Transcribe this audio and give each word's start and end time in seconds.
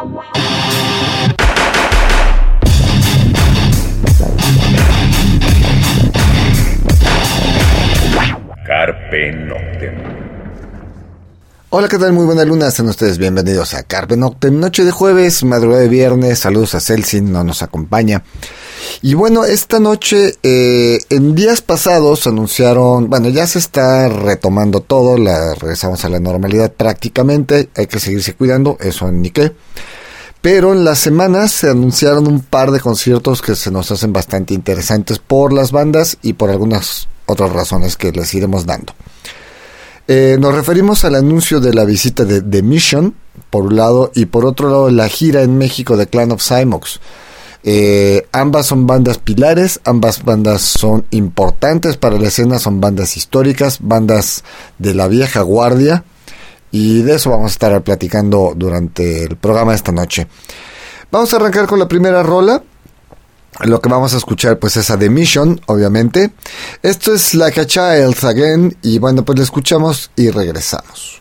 Carpe 0.00 0.16
Noctem. 9.32 9.92
Hola, 11.68 11.86
¿qué 11.86 11.98
tal? 11.98 12.14
Muy 12.14 12.24
buena 12.24 12.46
luna, 12.46 12.70
sean 12.70 12.88
ustedes 12.88 13.18
bienvenidos 13.18 13.74
a 13.74 13.82
Carpe 13.82 14.16
Noctem, 14.16 14.58
noche 14.58 14.84
de 14.84 14.90
jueves, 14.90 15.44
madrugada 15.44 15.82
de 15.82 15.88
viernes, 15.88 16.38
saludos 16.38 16.74
a 16.74 16.80
Celsin, 16.80 17.30
no 17.30 17.44
nos 17.44 17.62
acompaña. 17.62 18.22
Y 19.02 19.14
bueno, 19.14 19.44
esta 19.44 19.80
noche, 19.80 20.36
eh, 20.42 20.98
en 21.10 21.34
días 21.34 21.62
pasados 21.62 22.26
anunciaron, 22.26 23.08
bueno, 23.08 23.28
ya 23.28 23.46
se 23.46 23.58
está 23.58 24.08
retomando 24.08 24.80
todo, 24.80 25.16
la 25.16 25.54
regresamos 25.54 26.04
a 26.04 26.08
la 26.08 26.20
normalidad 26.20 26.72
prácticamente, 26.72 27.70
hay 27.76 27.86
que 27.86 28.00
seguirse 28.00 28.34
cuidando, 28.34 28.76
eso 28.80 29.10
ni 29.12 29.30
qué. 29.30 29.52
Pero 30.40 30.72
en 30.72 30.84
las 30.84 30.98
semanas 30.98 31.52
se 31.52 31.68
anunciaron 31.68 32.26
un 32.26 32.40
par 32.40 32.70
de 32.70 32.80
conciertos 32.80 33.42
que 33.42 33.54
se 33.54 33.70
nos 33.70 33.90
hacen 33.90 34.12
bastante 34.12 34.54
interesantes 34.54 35.18
por 35.18 35.52
las 35.52 35.70
bandas 35.70 36.16
y 36.22 36.32
por 36.32 36.50
algunas 36.50 37.08
otras 37.26 37.52
razones 37.52 37.96
que 37.96 38.12
les 38.12 38.32
iremos 38.34 38.64
dando. 38.64 38.94
Eh, 40.08 40.38
nos 40.40 40.54
referimos 40.54 41.04
al 41.04 41.14
anuncio 41.14 41.60
de 41.60 41.74
la 41.74 41.84
visita 41.84 42.24
de 42.24 42.40
The 42.40 42.62
Mission, 42.62 43.14
por 43.50 43.66
un 43.66 43.76
lado, 43.76 44.10
y 44.14 44.26
por 44.26 44.44
otro 44.46 44.68
lado 44.68 44.90
la 44.90 45.08
gira 45.08 45.42
en 45.42 45.58
México 45.58 45.96
de 45.96 46.06
Clan 46.06 46.32
of 46.32 46.42
Cymox. 46.42 47.00
Eh, 47.62 48.26
ambas 48.32 48.66
son 48.66 48.86
bandas 48.86 49.18
pilares, 49.18 49.80
ambas 49.84 50.24
bandas 50.24 50.62
son 50.62 51.04
importantes 51.10 51.96
para 51.98 52.18
la 52.18 52.28
escena, 52.28 52.58
son 52.58 52.80
bandas 52.80 53.16
históricas, 53.16 53.78
bandas 53.82 54.42
de 54.78 54.94
la 54.94 55.08
vieja 55.08 55.42
guardia, 55.42 56.04
y 56.70 57.02
de 57.02 57.16
eso 57.16 57.30
vamos 57.30 57.50
a 57.50 57.54
estar 57.54 57.82
platicando 57.82 58.52
durante 58.56 59.24
el 59.24 59.36
programa 59.36 59.74
esta 59.74 59.92
noche. 59.92 60.26
Vamos 61.10 61.32
a 61.32 61.36
arrancar 61.36 61.66
con 61.66 61.78
la 61.78 61.88
primera 61.88 62.22
rola. 62.22 62.62
Lo 63.64 63.80
que 63.80 63.88
vamos 63.88 64.14
a 64.14 64.16
escuchar 64.16 64.58
pues 64.58 64.76
es 64.76 64.90
a 64.90 64.98
The 64.98 65.10
Mission, 65.10 65.60
obviamente. 65.66 66.30
Esto 66.82 67.12
es 67.12 67.34
Like 67.34 67.60
a 67.60 67.66
Child 67.66 68.24
Again 68.24 68.76
y 68.82 68.98
bueno, 68.98 69.24
pues 69.24 69.36
lo 69.36 69.44
escuchamos 69.44 70.10
y 70.16 70.30
regresamos. 70.30 71.20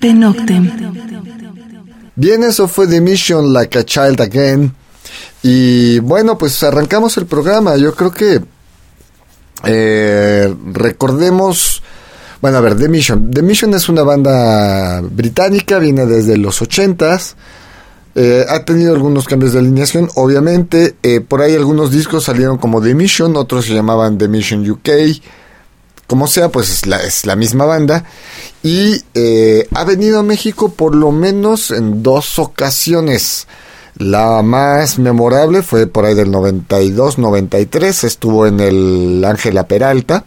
Carpe. 0.00 0.60
Bien, 2.16 2.42
eso 2.42 2.68
fue 2.68 2.86
The 2.86 3.00
Mission 3.00 3.52
Like 3.52 3.78
a 3.78 3.84
Child 3.84 4.20
Again. 4.20 4.74
Y 5.42 5.98
bueno, 6.00 6.36
pues 6.36 6.62
arrancamos 6.62 7.16
el 7.16 7.26
programa. 7.26 7.76
Yo 7.76 7.94
creo 7.94 8.10
que 8.10 8.40
eh, 9.64 10.54
recordemos. 10.72 11.82
Bueno, 12.40 12.58
a 12.58 12.60
ver, 12.60 12.76
The 12.76 12.88
Mission. 12.88 13.30
The 13.30 13.42
Mission 13.42 13.74
es 13.74 13.88
una 13.88 14.02
banda 14.02 15.00
británica, 15.02 15.78
viene 15.78 16.06
desde 16.06 16.36
los 16.36 16.60
ochentas. 16.62 17.36
Eh, 18.14 18.44
ha 18.48 18.64
tenido 18.64 18.94
algunos 18.94 19.26
cambios 19.26 19.52
de 19.52 19.60
alineación, 19.60 20.08
obviamente. 20.14 20.96
Eh, 21.02 21.20
por 21.20 21.42
ahí 21.42 21.54
algunos 21.54 21.90
discos 21.90 22.24
salieron 22.24 22.58
como 22.58 22.82
The 22.82 22.94
Mission, 22.94 23.36
otros 23.36 23.66
se 23.66 23.74
llamaban 23.74 24.18
The 24.18 24.28
Mission 24.28 24.68
UK. 24.68 24.88
Como 26.10 26.26
sea, 26.26 26.48
pues 26.48 26.70
es 26.70 27.24
la, 27.24 27.36
misma 27.36 27.66
banda. 27.66 28.02
Y 28.64 29.00
eh, 29.14 29.68
ha 29.72 29.84
venido 29.84 30.18
a 30.18 30.24
México 30.24 30.72
por 30.72 30.96
lo 30.96 31.12
menos 31.12 31.70
en 31.70 32.02
dos 32.02 32.40
ocasiones. 32.40 33.46
La 33.94 34.42
más 34.42 34.98
memorable 34.98 35.62
fue 35.62 35.86
por 35.86 36.06
ahí 36.06 36.16
del 36.16 36.32
92-93. 36.32 38.02
Estuvo 38.02 38.48
en 38.48 38.58
el 38.58 39.24
Ángela 39.24 39.68
Peralta, 39.68 40.24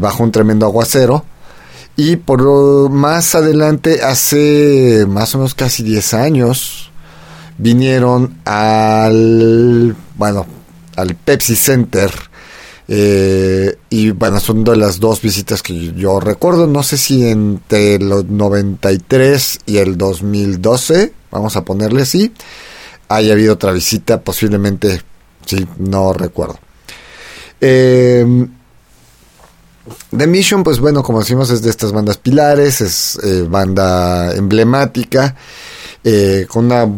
bajo 0.00 0.24
un 0.24 0.32
tremendo 0.32 0.66
aguacero. 0.66 1.24
Y 1.94 2.16
por 2.16 2.90
más 2.90 3.36
adelante, 3.36 4.02
hace 4.02 5.06
más 5.08 5.36
o 5.36 5.38
menos 5.38 5.54
casi 5.54 5.84
10 5.84 6.14
años, 6.14 6.90
vinieron 7.58 8.40
al, 8.44 9.94
bueno, 10.16 10.46
al 10.96 11.14
Pepsi 11.14 11.54
Center. 11.54 12.10
Eh, 12.86 13.76
y 13.88 14.10
bueno, 14.10 14.40
son 14.40 14.62
de 14.62 14.76
las 14.76 15.00
dos 15.00 15.22
visitas 15.22 15.62
que 15.62 15.92
yo 15.94 16.20
recuerdo. 16.20 16.66
No 16.66 16.82
sé 16.82 16.98
si 16.98 17.26
entre 17.28 17.96
el 17.96 18.08
93 18.36 19.60
y 19.66 19.78
el 19.78 19.96
2012, 19.96 21.12
vamos 21.30 21.56
a 21.56 21.64
ponerle 21.64 22.02
así, 22.02 22.32
haya 23.08 23.32
habido 23.32 23.54
otra 23.54 23.72
visita, 23.72 24.20
posiblemente, 24.20 25.02
sí, 25.46 25.66
no 25.78 26.12
recuerdo. 26.12 26.58
Eh, 27.60 28.46
The 30.16 30.26
Mission, 30.26 30.62
pues 30.62 30.80
bueno, 30.80 31.02
como 31.02 31.20
decimos, 31.20 31.50
es 31.50 31.62
de 31.62 31.70
estas 31.70 31.92
bandas 31.92 32.16
pilares, 32.16 32.80
es 32.80 33.18
eh, 33.22 33.46
banda 33.48 34.34
emblemática, 34.34 35.34
eh, 36.02 36.46
con 36.48 36.66
una 36.66 36.88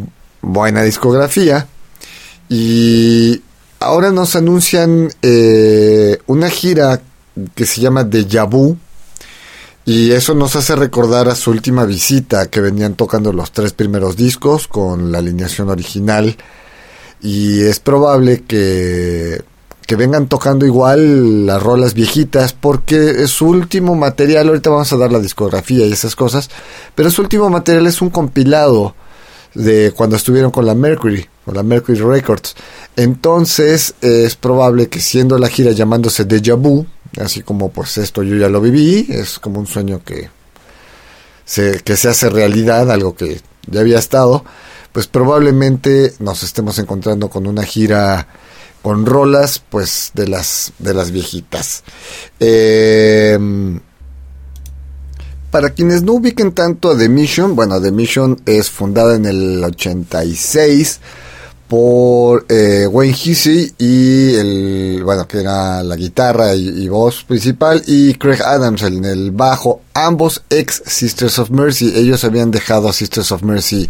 buena 0.42 0.82
discografía. 0.82 1.66
Y 2.48 3.42
ahora 3.80 4.10
nos 4.10 4.36
anuncian 4.36 5.10
eh, 5.22 6.18
una 6.26 6.50
gira 6.50 7.00
que 7.54 7.66
se 7.66 7.80
llama 7.80 8.04
Deja 8.04 8.44
Vu. 8.44 8.76
Y 9.84 10.10
eso 10.10 10.34
nos 10.34 10.56
hace 10.56 10.74
recordar 10.74 11.28
a 11.28 11.36
su 11.36 11.52
última 11.52 11.84
visita, 11.84 12.50
que 12.50 12.60
venían 12.60 12.94
tocando 12.94 13.32
los 13.32 13.52
tres 13.52 13.72
primeros 13.72 14.16
discos 14.16 14.66
con 14.66 15.12
la 15.12 15.18
alineación 15.18 15.68
original. 15.68 16.36
Y 17.22 17.60
es 17.62 17.78
probable 17.78 18.42
que 18.42 19.44
que 19.86 19.96
vengan 19.96 20.26
tocando 20.26 20.66
igual 20.66 21.46
las 21.46 21.62
rolas 21.62 21.94
viejitas, 21.94 22.52
porque 22.52 23.28
su 23.28 23.46
último 23.46 23.94
material, 23.94 24.48
ahorita 24.48 24.68
vamos 24.68 24.92
a 24.92 24.96
dar 24.96 25.12
la 25.12 25.20
discografía 25.20 25.86
y 25.86 25.92
esas 25.92 26.16
cosas, 26.16 26.50
pero 26.94 27.10
su 27.10 27.22
último 27.22 27.48
material 27.48 27.86
es 27.86 28.02
un 28.02 28.10
compilado 28.10 28.96
de 29.56 29.92
cuando 29.92 30.16
estuvieron 30.16 30.50
con 30.50 30.66
la 30.66 30.74
Mercury, 30.74 31.26
con 31.44 31.54
la 31.54 31.62
Mercury 31.62 31.98
Records. 31.98 32.54
Entonces 32.94 33.94
es 34.00 34.36
probable 34.36 34.88
que 34.88 35.00
siendo 35.00 35.38
la 35.38 35.48
gira 35.48 35.72
llamándose 35.72 36.24
Deja 36.24 36.54
Vu, 36.54 36.86
así 37.18 37.42
como 37.42 37.70
pues 37.70 37.96
esto 37.98 38.22
yo 38.22 38.36
ya 38.36 38.48
lo 38.48 38.60
viví, 38.60 39.06
es 39.08 39.38
como 39.38 39.58
un 39.58 39.66
sueño 39.66 40.02
que 40.04 40.28
se, 41.44 41.80
que 41.82 41.96
se 41.96 42.08
hace 42.08 42.28
realidad, 42.28 42.90
algo 42.90 43.14
que 43.14 43.40
ya 43.68 43.80
había 43.80 43.98
estado, 43.98 44.44
pues 44.92 45.06
probablemente 45.06 46.14
nos 46.18 46.42
estemos 46.42 46.78
encontrando 46.78 47.30
con 47.30 47.46
una 47.46 47.64
gira 47.64 48.28
con 48.82 49.04
rolas 49.04 49.62
pues 49.68 50.12
de 50.14 50.28
las 50.28 50.72
de 50.78 50.94
las 50.94 51.10
viejitas 51.10 51.82
eh, 52.38 53.36
para 55.56 55.70
quienes 55.70 56.02
no 56.02 56.12
ubiquen 56.12 56.52
tanto 56.52 56.90
a 56.90 56.98
The 56.98 57.08
Mission 57.08 57.56
bueno 57.56 57.80
The 57.80 57.90
Mission 57.90 58.42
es 58.44 58.68
fundada 58.68 59.16
en 59.16 59.24
el 59.24 59.64
86 59.64 61.00
por 61.66 62.44
eh, 62.50 62.86
Wayne 62.86 63.14
Husey 63.14 63.72
y 63.78 64.34
el 64.34 65.00
bueno 65.02 65.26
que 65.26 65.40
era 65.40 65.82
la 65.82 65.96
guitarra 65.96 66.54
y, 66.54 66.86
voz 66.88 67.24
principal 67.24 67.82
y 67.86 68.12
Craig 68.16 68.42
Adams 68.42 68.82
en 68.82 69.02
el 69.06 69.30
bajo. 69.30 69.80
Ambos 69.94 70.42
ex 70.50 70.82
Sisters 70.84 71.38
of 71.38 71.48
Mercy. 71.48 71.90
Ellos 71.96 72.22
habían 72.24 72.50
dejado 72.50 72.90
a 72.90 72.92
Sisters 72.92 73.32
of 73.32 73.42
Mercy 73.42 73.88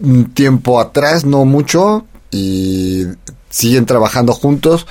un 0.00 0.34
tiempo 0.34 0.80
atrás 0.80 1.24
no 1.24 1.44
mucho 1.44 2.06
y 2.32 3.04
siguen 3.50 3.86
trabajando 3.86 4.32
juntos 4.32 4.84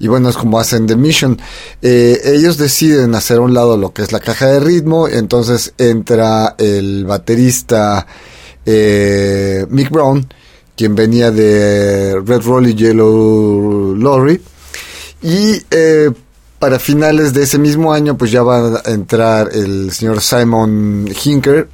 y 0.00 0.08
bueno, 0.08 0.30
es 0.30 0.36
como 0.36 0.58
hacen 0.58 0.86
The 0.86 0.96
Mission. 0.96 1.38
Eh, 1.82 2.20
ellos 2.24 2.56
deciden 2.56 3.14
hacer 3.14 3.36
a 3.36 3.42
un 3.42 3.52
lado 3.52 3.76
lo 3.76 3.92
que 3.92 4.02
es 4.02 4.12
la 4.12 4.18
caja 4.18 4.46
de 4.46 4.58
ritmo, 4.58 5.06
entonces 5.06 5.74
entra 5.76 6.56
el 6.58 7.04
baterista 7.04 8.06
eh, 8.64 9.66
Mick 9.68 9.90
Brown, 9.90 10.26
quien 10.74 10.94
venía 10.94 11.30
de 11.30 12.18
Red 12.24 12.40
Roll 12.40 12.68
y 12.68 12.74
Yellow 12.74 13.94
Lorry, 13.94 14.40
y 15.22 15.62
eh, 15.70 16.10
para 16.58 16.78
finales 16.78 17.34
de 17.34 17.42
ese 17.42 17.58
mismo 17.58 17.92
año, 17.92 18.16
pues 18.16 18.30
ya 18.30 18.42
va 18.42 18.80
a 18.82 18.90
entrar 18.90 19.50
el 19.52 19.92
señor 19.92 20.22
Simon 20.22 21.08
Hinker 21.08 21.68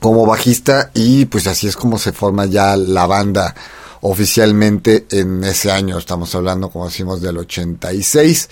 como 0.00 0.26
bajista, 0.26 0.90
y 0.94 1.26
pues 1.26 1.46
así 1.46 1.68
es 1.68 1.76
como 1.76 1.96
se 1.96 2.10
forma 2.10 2.46
ya 2.46 2.76
la 2.76 3.06
banda 3.06 3.54
oficialmente 4.02 5.06
en 5.10 5.44
ese 5.44 5.70
año, 5.70 5.98
estamos 5.98 6.34
hablando 6.34 6.70
como 6.70 6.86
decimos 6.86 7.20
del 7.20 7.38
86. 7.38 8.48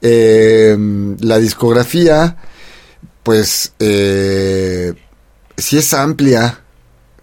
Eh, 0.00 0.76
la 1.20 1.38
discografía, 1.38 2.36
pues, 3.22 3.72
eh, 3.78 4.92
si 5.56 5.78
es 5.78 5.94
amplia, 5.94 6.60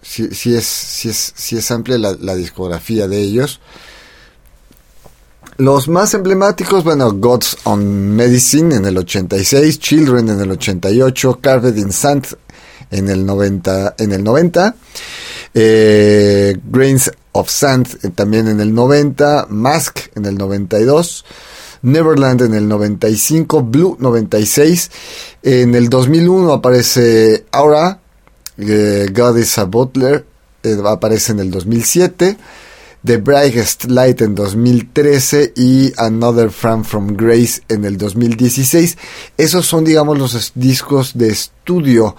es, 0.02 0.66
si 0.66 1.08
es, 1.08 1.32
si 1.36 1.56
es 1.56 1.70
amplia 1.70 1.98
la, 1.98 2.34
discografía 2.34 3.06
de 3.06 3.20
ellos. 3.20 3.60
Los 5.58 5.86
más 5.86 6.14
emblemáticos, 6.14 6.82
bueno, 6.82 7.12
Gods 7.12 7.58
on 7.64 8.16
Medicine 8.16 8.74
en 8.74 8.86
el 8.86 8.98
86, 8.98 9.78
Children 9.78 10.30
en 10.30 10.40
el 10.40 10.50
88, 10.50 11.38
Carved 11.40 11.76
in 11.76 11.92
Sand 11.92 12.26
en 12.92 13.08
el 13.08 13.26
90, 13.26 13.96
en 13.98 14.12
el 14.12 14.22
90 14.22 14.76
eh, 15.54 16.56
Grains 16.64 17.10
of 17.32 17.50
Sand 17.50 17.98
eh, 18.02 18.08
también 18.14 18.48
en 18.48 18.60
el 18.60 18.74
90, 18.74 19.46
Mask 19.50 19.98
en 20.14 20.26
el 20.26 20.38
92, 20.38 21.24
Neverland 21.82 22.42
en 22.42 22.54
el 22.54 22.68
95, 22.68 23.62
Blue 23.62 23.96
96, 23.98 24.90
en 25.42 25.74
el 25.74 25.88
2001 25.88 26.52
aparece 26.52 27.46
Aura, 27.50 28.00
eh, 28.56 29.08
God 29.12 29.38
is 29.38 29.58
a 29.58 29.64
Butler, 29.64 30.24
eh, 30.62 30.76
aparece 30.86 31.32
en 31.32 31.40
el 31.40 31.50
2007, 31.50 32.36
The 33.04 33.16
Brightest 33.16 33.86
Light 33.86 34.22
en 34.22 34.36
2013 34.36 35.54
y 35.56 35.92
Another 35.96 36.50
Friend 36.50 36.84
from 36.84 37.16
Grace 37.16 37.60
en 37.68 37.84
el 37.84 37.98
2016. 37.98 38.96
Esos 39.36 39.66
son, 39.66 39.84
digamos, 39.84 40.16
los 40.20 40.52
discos 40.54 41.18
de 41.18 41.30
estudio 41.30 42.14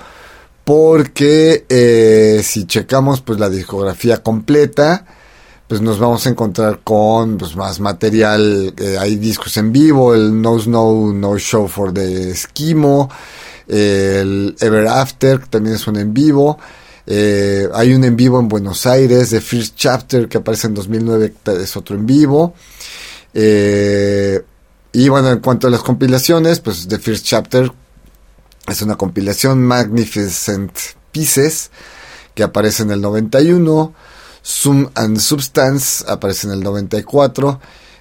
porque 0.64 1.66
eh, 1.68 2.42
si 2.44 2.66
checamos 2.66 3.22
pues 3.22 3.40
la 3.40 3.50
discografía 3.50 4.24
completa 4.24 5.06
pues 5.68 5.82
nos 5.82 6.00
vamos 6.00 6.26
a 6.26 6.30
encontrar 6.30 6.82
con 6.84 7.38
pues, 7.38 7.56
más 7.56 7.80
material 7.80 8.74
eh, 8.78 8.98
hay 9.00 9.18
discos 9.18 9.58
en 9.58 9.72
vivo 9.74 10.14
el 10.14 10.42
No 10.42 10.58
Snow 10.58 11.14
No 11.14 11.38
Show 11.38 11.68
for 11.68 11.94
the 11.94 12.30
Esquimo 12.30 13.10
el 13.68 14.56
Ever 14.60 14.88
After 14.88 15.40
que 15.40 15.48
también 15.48 15.76
es 15.76 15.86
un 15.88 15.98
en 15.98 16.14
vivo 16.14 16.58
eh, 17.06 17.68
hay 17.74 17.94
un 17.94 18.06
en 18.06 18.16
vivo 18.16 18.40
en 18.40 18.48
Buenos 18.48 18.86
Aires 18.86 19.32
The 19.32 19.42
First 19.42 19.76
Chapter 19.76 20.30
que 20.30 20.38
aparece 20.38 20.68
en 20.68 20.76
2009 20.76 21.34
es 21.60 21.76
otro 21.76 21.98
en 21.98 22.06
vivo 22.06 22.54
y 23.34 25.10
bueno 25.10 25.30
en 25.30 25.40
cuanto 25.40 25.68
a 25.68 25.72
las 25.72 25.82
compilaciones 25.82 26.62
pues 26.62 26.88
The 26.88 27.00
First 27.00 27.26
Chapter 27.26 27.70
es 28.68 28.82
una 28.82 28.96
compilación 28.96 29.62
Magnificent 29.64 30.72
Pieces 31.12 31.70
que 32.34 32.44
aparece 32.44 32.84
en 32.84 32.92
el 32.92 33.02
91. 33.02 33.94
Sum 34.42 34.90
and 34.96 35.20
Substance 35.20 36.04
aparece 36.08 36.48
en 36.48 36.54
el 36.54 36.64
94. 36.64 37.60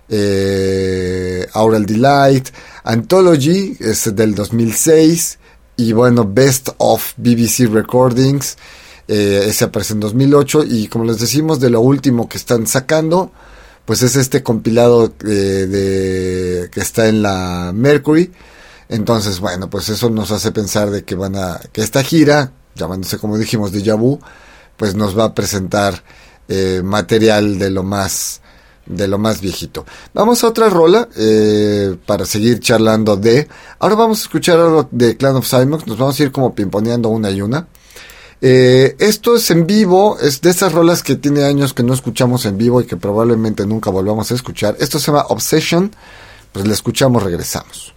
Eh, 0.08 1.46
Aural 1.52 1.86
Delight. 1.86 2.48
Anthology 2.84 3.76
es 3.80 4.14
del 4.14 4.34
2006. 4.34 5.38
Y 5.76 5.92
bueno, 5.92 6.28
Best 6.32 6.70
of 6.78 7.12
BBC 7.16 7.68
Recordings. 7.72 8.56
Eh, 9.08 9.46
ese 9.48 9.64
aparece 9.64 9.94
en 9.94 10.00
2008. 10.00 10.64
Y 10.64 10.88
como 10.88 11.04
les 11.04 11.18
decimos, 11.18 11.60
de 11.60 11.70
lo 11.70 11.80
último 11.80 12.28
que 12.28 12.38
están 12.38 12.66
sacando, 12.66 13.32
pues 13.84 14.02
es 14.02 14.16
este 14.16 14.42
compilado 14.42 15.12
eh, 15.24 15.26
de, 15.26 16.70
que 16.70 16.80
está 16.80 17.08
en 17.08 17.22
la 17.22 17.72
Mercury 17.74 18.30
Entonces, 18.92 19.40
bueno, 19.40 19.70
pues 19.70 19.88
eso 19.88 20.10
nos 20.10 20.30
hace 20.30 20.52
pensar 20.52 20.90
de 20.90 21.02
que 21.02 21.14
van 21.14 21.34
a, 21.34 21.58
que 21.72 21.80
esta 21.80 22.02
gira, 22.02 22.52
llamándose 22.74 23.16
como 23.16 23.38
dijimos 23.38 23.72
de 23.72 23.90
Vu, 23.94 24.20
pues 24.76 24.94
nos 24.94 25.18
va 25.18 25.24
a 25.24 25.34
presentar 25.34 26.04
eh, 26.46 26.82
material 26.84 27.58
de 27.58 27.70
lo 27.70 27.82
más 27.84 28.42
de 28.84 29.08
lo 29.08 29.16
más 29.16 29.40
viejito. 29.40 29.86
Vamos 30.12 30.44
a 30.44 30.48
otra 30.48 30.68
rola 30.68 31.08
eh, 31.16 31.96
para 32.04 32.26
seguir 32.26 32.60
charlando 32.60 33.16
de. 33.16 33.48
Ahora 33.78 33.94
vamos 33.94 34.18
a 34.18 34.22
escuchar 34.24 34.58
algo 34.58 34.86
de 34.90 35.16
Clan 35.16 35.36
of 35.36 35.46
Simons. 35.46 35.86
Nos 35.86 35.96
vamos 35.96 36.20
a 36.20 36.22
ir 36.24 36.30
como 36.30 36.54
pimponeando 36.54 37.08
una 37.08 37.30
y 37.30 37.40
una. 37.40 37.68
Eh, 38.42 38.94
esto 38.98 39.36
es 39.36 39.50
en 39.50 39.66
vivo, 39.66 40.18
es 40.20 40.42
de 40.42 40.50
esas 40.50 40.72
rolas 40.72 41.02
que 41.02 41.16
tiene 41.16 41.44
años 41.44 41.72
que 41.72 41.82
no 41.82 41.94
escuchamos 41.94 42.44
en 42.44 42.58
vivo 42.58 42.82
y 42.82 42.86
que 42.86 42.98
probablemente 42.98 43.64
nunca 43.64 43.88
volvamos 43.88 44.30
a 44.32 44.34
escuchar. 44.34 44.76
Esto 44.80 44.98
se 44.98 45.06
llama 45.06 45.24
Obsession. 45.30 45.90
Pues 46.52 46.66
la 46.66 46.74
escuchamos, 46.74 47.22
regresamos. 47.22 47.91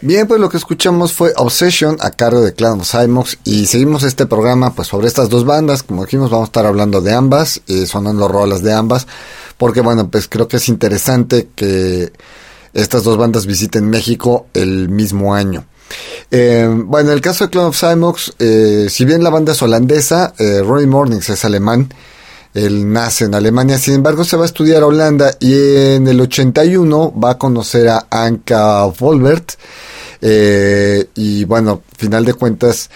Bien, 0.00 0.26
pues 0.28 0.38
lo 0.38 0.50
que 0.50 0.58
escuchamos 0.58 1.14
fue 1.14 1.32
Obsession 1.36 1.96
a 2.00 2.10
cargo 2.10 2.42
de 2.42 2.52
Clan 2.52 2.80
of 2.80 2.90
Cymox 2.90 3.38
y 3.44 3.64
seguimos 3.64 4.02
este 4.02 4.26
programa 4.26 4.74
pues 4.74 4.88
sobre 4.88 5.06
estas 5.06 5.30
dos 5.30 5.46
bandas, 5.46 5.82
como 5.82 6.04
dijimos 6.04 6.30
vamos 6.30 6.48
a 6.48 6.50
estar 6.50 6.66
hablando 6.66 7.00
de 7.00 7.14
ambas, 7.14 7.62
y 7.66 7.86
sonando 7.86 8.28
rolas 8.28 8.62
de 8.62 8.74
ambas, 8.74 9.06
porque 9.56 9.80
bueno, 9.80 10.10
pues 10.10 10.28
creo 10.28 10.46
que 10.46 10.58
es 10.58 10.68
interesante 10.68 11.48
que 11.54 12.12
estas 12.74 13.02
dos 13.02 13.16
bandas 13.16 13.46
visiten 13.46 13.88
México 13.88 14.48
el 14.52 14.90
mismo 14.90 15.34
año. 15.34 15.64
Eh, 16.30 16.68
bueno, 16.70 17.10
en 17.10 17.14
el 17.14 17.22
caso 17.22 17.44
de 17.44 17.50
Clan 17.50 17.66
of 17.66 17.78
Cymox, 17.78 18.34
eh, 18.38 18.88
si 18.90 19.06
bien 19.06 19.22
la 19.24 19.30
banda 19.30 19.52
es 19.52 19.62
holandesa, 19.62 20.34
eh, 20.38 20.60
Roy 20.62 20.86
Mornings 20.86 21.30
es 21.30 21.44
alemán, 21.46 21.88
él 22.54 22.92
nace 22.92 23.24
en 23.24 23.34
Alemania, 23.34 23.78
sin 23.78 23.94
embargo 23.94 24.24
se 24.24 24.36
va 24.36 24.44
a 24.44 24.46
estudiar 24.46 24.82
a 24.82 24.86
Holanda 24.86 25.36
y 25.40 25.52
en 25.52 26.06
el 26.06 26.20
81 26.20 27.12
va 27.22 27.32
a 27.32 27.38
conocer 27.38 27.88
a 27.88 28.06
Anka 28.08 28.84
Volbert 28.86 29.52
eh, 30.22 31.08
y 31.16 31.44
bueno, 31.44 31.82
final 31.96 32.24
de 32.24 32.34
cuentas 32.34 32.88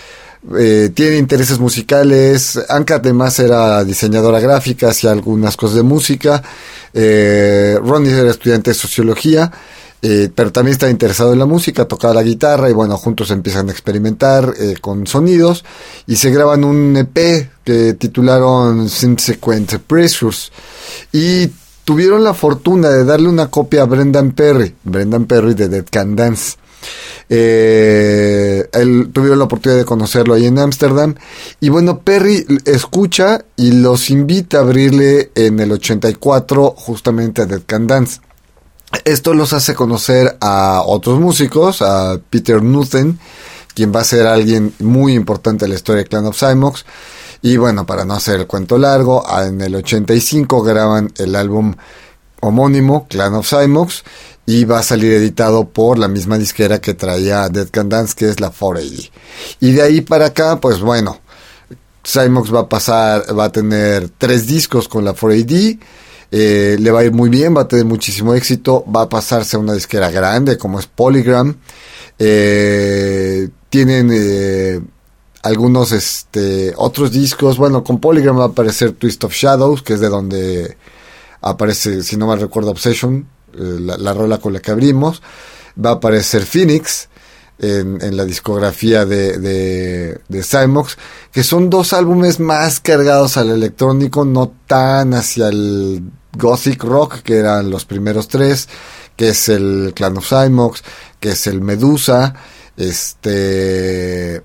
eh, 0.56 0.90
tiene 0.94 1.18
intereses 1.18 1.58
musicales. 1.58 2.58
Anka 2.68 2.96
además 2.96 3.38
era 3.38 3.84
diseñadora 3.84 4.40
gráfica, 4.40 4.88
hacía 4.88 5.10
algunas 5.10 5.56
cosas 5.56 5.76
de 5.76 5.82
música. 5.82 6.42
Eh, 6.94 7.78
Ronnie 7.82 8.12
era 8.12 8.30
estudiante 8.30 8.70
de 8.70 8.74
sociología. 8.74 9.52
Eh, 10.00 10.30
pero 10.32 10.52
también 10.52 10.74
está 10.74 10.88
interesado 10.88 11.32
en 11.32 11.40
la 11.40 11.46
música, 11.46 11.86
tocaba 11.86 12.14
la 12.14 12.22
guitarra 12.22 12.70
y 12.70 12.72
bueno, 12.72 12.96
juntos 12.96 13.32
empiezan 13.32 13.68
a 13.68 13.72
experimentar 13.72 14.54
eh, 14.56 14.76
con 14.80 15.08
sonidos 15.08 15.64
y 16.06 16.14
se 16.14 16.30
graban 16.30 16.62
un 16.62 16.96
EP 16.96 17.50
que 17.68 17.92
titularon 17.92 18.88
Subsequent 18.88 19.74
Pressures 19.86 20.50
y 21.12 21.50
tuvieron 21.84 22.24
la 22.24 22.32
fortuna 22.32 22.88
de 22.88 23.04
darle 23.04 23.28
una 23.28 23.50
copia 23.50 23.82
a 23.82 23.84
Brendan 23.84 24.32
Perry, 24.32 24.74
Brendan 24.84 25.26
Perry 25.26 25.52
de 25.52 25.68
Dead 25.68 25.84
Can 25.90 26.16
Dance. 26.16 26.56
Eh, 27.28 28.66
él 28.72 29.10
tuvieron 29.12 29.38
la 29.38 29.44
oportunidad 29.44 29.80
de 29.80 29.84
conocerlo 29.84 30.32
ahí 30.32 30.46
en 30.46 30.58
Ámsterdam. 30.58 31.14
Y 31.60 31.68
bueno, 31.68 31.98
Perry 31.98 32.46
escucha 32.64 33.44
y 33.54 33.72
los 33.72 34.08
invita 34.08 34.56
a 34.56 34.60
abrirle 34.62 35.30
en 35.34 35.60
el 35.60 35.70
84 35.70 36.72
justamente 36.74 37.42
a 37.42 37.44
Dead 37.44 37.60
Can 37.66 37.86
Dance. 37.86 38.22
Esto 39.04 39.34
los 39.34 39.52
hace 39.52 39.74
conocer 39.74 40.38
a 40.40 40.84
otros 40.86 41.20
músicos, 41.20 41.82
a 41.82 42.18
Peter 42.30 42.62
Nuthen, 42.62 43.18
quien 43.74 43.94
va 43.94 44.00
a 44.00 44.04
ser 44.04 44.26
alguien 44.26 44.72
muy 44.78 45.12
importante 45.12 45.66
en 45.66 45.72
la 45.72 45.76
historia 45.76 46.04
de 46.04 46.08
Clan 46.08 46.24
of 46.24 46.38
Cymox. 46.38 46.86
Y 47.42 47.56
bueno, 47.56 47.86
para 47.86 48.04
no 48.04 48.14
hacer 48.14 48.40
el 48.40 48.46
cuento 48.46 48.78
largo, 48.78 49.24
en 49.40 49.60
el 49.60 49.74
85 49.76 50.62
graban 50.62 51.12
el 51.18 51.36
álbum 51.36 51.74
homónimo, 52.40 53.06
Clan 53.08 53.34
of 53.34 53.48
Cymox, 53.48 54.02
y 54.46 54.64
va 54.64 54.80
a 54.80 54.82
salir 54.82 55.12
editado 55.12 55.68
por 55.68 55.98
la 55.98 56.08
misma 56.08 56.38
disquera 56.38 56.80
que 56.80 56.94
traía 56.94 57.48
Dead 57.48 57.68
Can 57.70 57.88
Dance, 57.88 58.14
que 58.16 58.28
es 58.28 58.40
la 58.40 58.50
4AD. 58.50 59.10
Y 59.60 59.72
de 59.72 59.82
ahí 59.82 60.00
para 60.00 60.26
acá, 60.26 60.58
pues 60.60 60.80
bueno, 60.80 61.20
Cymox 62.04 62.52
va 62.54 62.60
a 62.60 62.68
pasar, 62.68 63.38
va 63.38 63.44
a 63.44 63.52
tener 63.52 64.08
tres 64.16 64.46
discos 64.46 64.88
con 64.88 65.04
la 65.04 65.14
4AD, 65.14 65.78
eh, 66.30 66.76
le 66.78 66.90
va 66.90 67.00
a 67.00 67.04
ir 67.04 67.12
muy 67.12 67.28
bien, 67.28 67.56
va 67.56 67.62
a 67.62 67.68
tener 67.68 67.84
muchísimo 67.84 68.34
éxito, 68.34 68.84
va 68.84 69.02
a 69.02 69.08
pasarse 69.08 69.56
a 69.56 69.60
una 69.60 69.74
disquera 69.74 70.10
grande 70.10 70.58
como 70.58 70.78
es 70.78 70.86
Polygram. 70.86 71.56
Eh, 72.18 73.48
tienen 73.68 74.10
eh, 74.12 74.80
algunos 75.42 75.92
este, 75.92 76.72
otros 76.76 77.12
discos, 77.12 77.58
bueno, 77.58 77.84
con 77.84 78.00
Polygram 78.00 78.38
va 78.38 78.44
a 78.44 78.48
aparecer 78.48 78.92
Twist 78.92 79.24
of 79.24 79.32
Shadows, 79.32 79.82
que 79.82 79.94
es 79.94 80.00
de 80.00 80.08
donde 80.08 80.76
aparece, 81.40 82.02
si 82.02 82.16
no 82.16 82.26
mal 82.26 82.40
recuerdo, 82.40 82.70
Obsession, 82.70 83.28
la, 83.52 83.96
la 83.96 84.12
rola 84.12 84.38
con 84.38 84.52
la 84.52 84.60
que 84.60 84.70
abrimos. 84.70 85.22
Va 85.82 85.90
a 85.90 85.94
aparecer 85.94 86.44
Phoenix, 86.44 87.08
en, 87.58 87.98
en, 88.02 88.16
la 88.16 88.24
discografía 88.24 89.04
de, 89.04 89.38
de, 89.38 90.20
de 90.28 90.42
Cymox, 90.42 90.96
que 91.32 91.42
son 91.42 91.70
dos 91.70 91.92
álbumes 91.92 92.38
más 92.40 92.80
cargados 92.80 93.36
al 93.36 93.50
electrónico, 93.50 94.24
no 94.24 94.52
tan 94.66 95.14
hacia 95.14 95.48
el 95.48 96.02
gothic 96.36 96.82
rock, 96.84 97.22
que 97.22 97.36
eran 97.36 97.70
los 97.70 97.84
primeros 97.84 98.28
tres, 98.28 98.68
que 99.16 99.30
es 99.30 99.48
el 99.48 99.92
Clan 99.94 100.16
of 100.16 100.28
Cymox, 100.28 100.82
que 101.18 101.30
es 101.30 101.46
el 101.48 101.60
Medusa, 101.60 102.34
este 102.76 104.42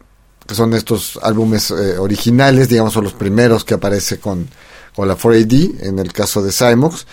que 0.48 0.56
son 0.56 0.74
estos 0.74 1.20
álbumes 1.22 1.72
eh, 1.72 1.98
originales, 1.98 2.70
digamos, 2.70 2.94
son 2.94 3.06
los 3.06 3.14
primeros 3.14 3.64
que 3.64 3.76
aparece 3.76 4.20
con, 4.20 4.48
con 4.96 5.08
la 5.08 5.18
4AD, 5.18 5.84
en 5.88 6.00
el 6.00 6.12
caso 6.12 6.42
de 6.42 6.52
Cymox. 6.52 7.06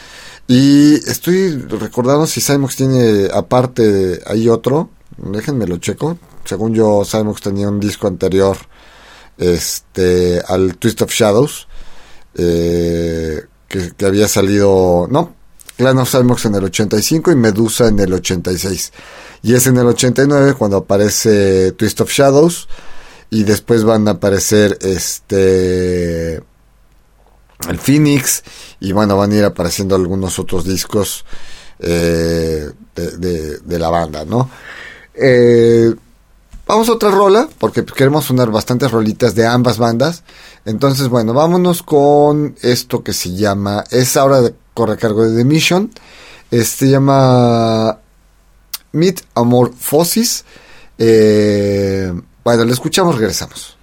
Y 0.49 0.95
estoy 1.09 1.57
recordando 1.57 2.27
si 2.27 2.40
Cymox 2.40 2.77
tiene 2.77 3.29
aparte, 3.33 4.21
hay 4.27 4.49
otro, 4.49 4.90
déjenme 5.16 5.66
lo 5.66 5.79
checo. 5.79 6.19
Según 6.45 6.75
yo, 6.75 7.03
Cymox 7.05 7.40
tenía 7.40 7.69
un 7.69 7.79
disco 7.79 8.09
anterior 8.09 8.57
este 9.40 10.40
al 10.47 10.77
Twist 10.77 11.03
of 11.03 11.11
Shadows 11.11 11.66
eh, 12.35 13.43
que, 13.66 13.93
que, 13.97 14.07
había 14.07 14.29
salido 14.29 15.09
no 15.11 15.35
Clan 15.77 15.99
of 15.99 16.11
Cymox 16.11 16.45
en 16.45 16.57
el 16.57 16.64
85 16.64 17.33
y 17.33 17.37
Medusa 17.37 17.88
en 17.88 17.99
el 18.01 18.12
86 18.12 18.93
y 19.43 19.55
es 19.55 19.66
en 19.66 19.79
el 19.79 19.87
89 19.87 20.55
cuando 20.55 20.77
aparece 20.77 21.73
Twist 21.73 22.03
of 22.03 22.11
Shadows 22.11 22.69
y 23.31 23.45
después 23.45 23.85
van 23.85 24.09
a 24.09 24.12
aparecer 24.12 24.79
este 24.83 26.37
el 27.69 27.79
Phoenix 27.79 28.43
y 28.81 28.93
bueno 28.93 29.16
van 29.16 29.33
a 29.33 29.37
ir 29.37 29.45
apareciendo 29.45 29.95
algunos 29.95 30.38
otros 30.38 30.64
discos 30.64 31.25
eh, 31.79 32.71
de, 32.95 33.59
de, 33.59 33.79
la 33.79 33.88
banda 33.88 34.25
no 34.25 34.51
eh, 35.14 35.95
vamos 36.66 36.88
a 36.88 36.93
otra 36.93 37.11
rola, 37.11 37.49
porque 37.59 37.85
queremos 37.85 38.27
sonar 38.27 38.51
bastantes 38.51 38.90
rolitas 38.90 39.35
de 39.35 39.47
ambas 39.47 39.79
bandas. 39.79 40.23
Entonces, 40.64 41.09
bueno, 41.09 41.35
vámonos 41.35 41.83
con 41.83 42.55
esto 42.62 43.03
que 43.03 43.12
se 43.12 43.35
llama, 43.35 43.85
es 43.90 44.16
ahora 44.16 44.40
de 44.40 44.55
corre 44.73 44.97
cargo 44.97 45.27
de 45.27 45.37
The 45.37 45.45
Mission. 45.45 45.90
Este 46.51 46.88
llama 46.88 47.99
Meet 48.93 49.23
Amorphosis. 49.35 50.45
Eh, 50.99 52.12
bueno, 52.44 52.64
lo 52.64 52.72
escuchamos, 52.72 53.16
regresamos. 53.16 53.80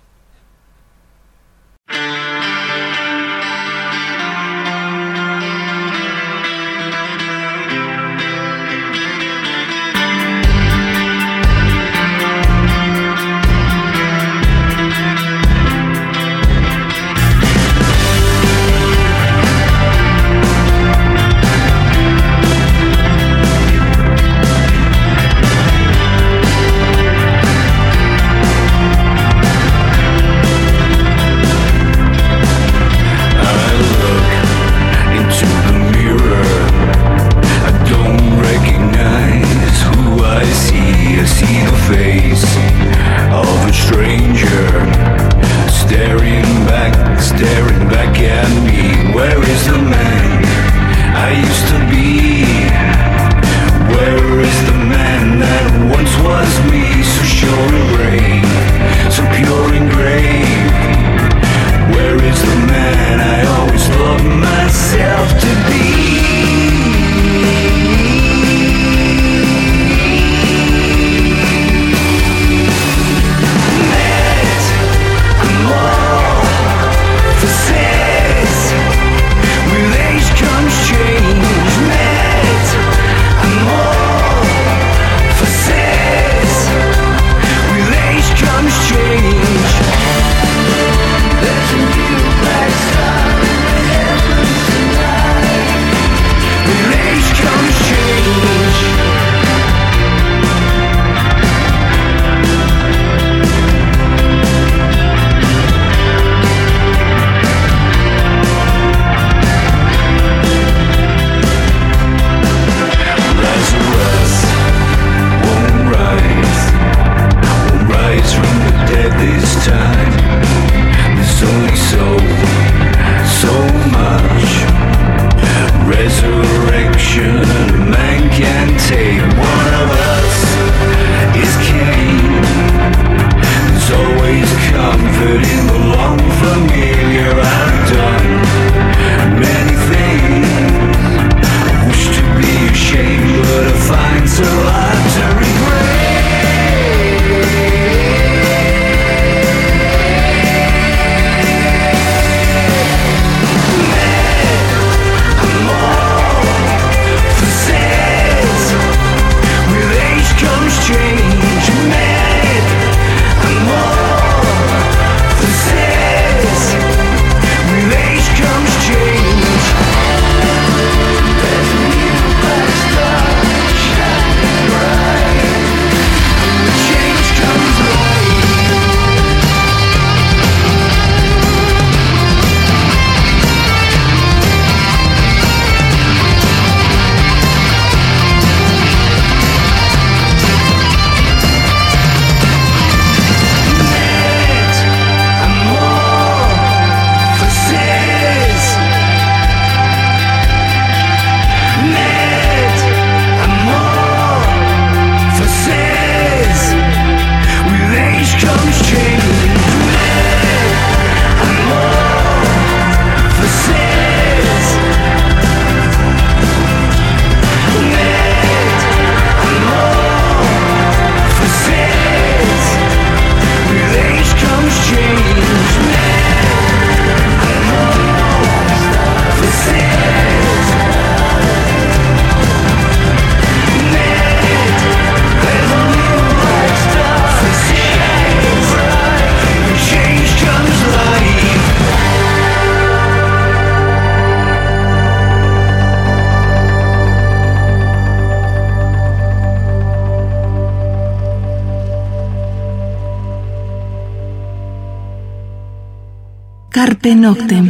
Carpe 256.87 257.15
Noctem. 257.15 257.69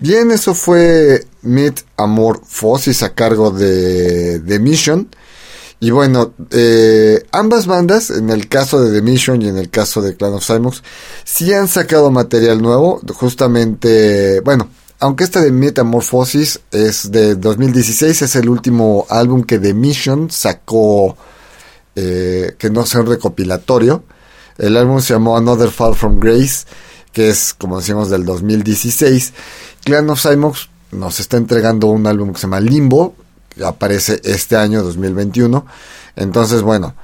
Bien, 0.00 0.32
eso 0.32 0.56
fue 0.56 1.24
Metamorphosis 1.42 3.04
a 3.04 3.14
cargo 3.14 3.52
de 3.52 4.40
The 4.40 4.58
Mission. 4.58 5.08
Y 5.78 5.92
bueno, 5.92 6.32
eh, 6.50 7.22
ambas 7.30 7.68
bandas, 7.68 8.10
en 8.10 8.30
el 8.30 8.48
caso 8.48 8.82
de 8.82 8.90
The 8.90 9.02
Mission 9.02 9.40
y 9.40 9.46
en 9.46 9.56
el 9.56 9.70
caso 9.70 10.02
de 10.02 10.16
Clan 10.16 10.32
of 10.32 10.44
Simox, 10.44 10.82
sí 11.22 11.52
han 11.52 11.68
sacado 11.68 12.10
material 12.10 12.60
nuevo. 12.60 13.00
Justamente, 13.14 14.40
bueno, 14.40 14.68
aunque 14.98 15.22
este 15.22 15.40
de 15.40 15.52
Metamorphosis 15.52 16.58
es 16.72 17.12
de 17.12 17.36
2016, 17.36 18.20
es 18.20 18.34
el 18.34 18.48
último 18.48 19.06
álbum 19.10 19.44
que 19.44 19.60
The 19.60 19.74
Mission 19.74 20.28
sacó, 20.28 21.16
eh, 21.94 22.56
que 22.58 22.68
no 22.68 22.84
sea 22.84 23.02
un 23.02 23.06
recopilatorio. 23.06 24.02
El 24.58 24.76
álbum 24.76 25.00
se 25.00 25.12
llamó 25.12 25.36
Another 25.36 25.70
Fall 25.70 25.94
from 25.94 26.18
Grace, 26.18 26.64
que 27.16 27.30
es, 27.30 27.54
como 27.54 27.78
decíamos, 27.78 28.10
del 28.10 28.26
2016. 28.26 29.32
Clan 29.84 30.10
of 30.10 30.26
nos 30.92 31.18
está 31.18 31.38
entregando 31.38 31.86
un 31.86 32.06
álbum 32.06 32.34
que 32.34 32.40
se 32.40 32.42
llama 32.42 32.60
Limbo, 32.60 33.14
que 33.48 33.64
aparece 33.64 34.20
este 34.22 34.54
año 34.54 34.82
2021. 34.82 35.64
Entonces, 36.14 36.60
bueno, 36.60 36.94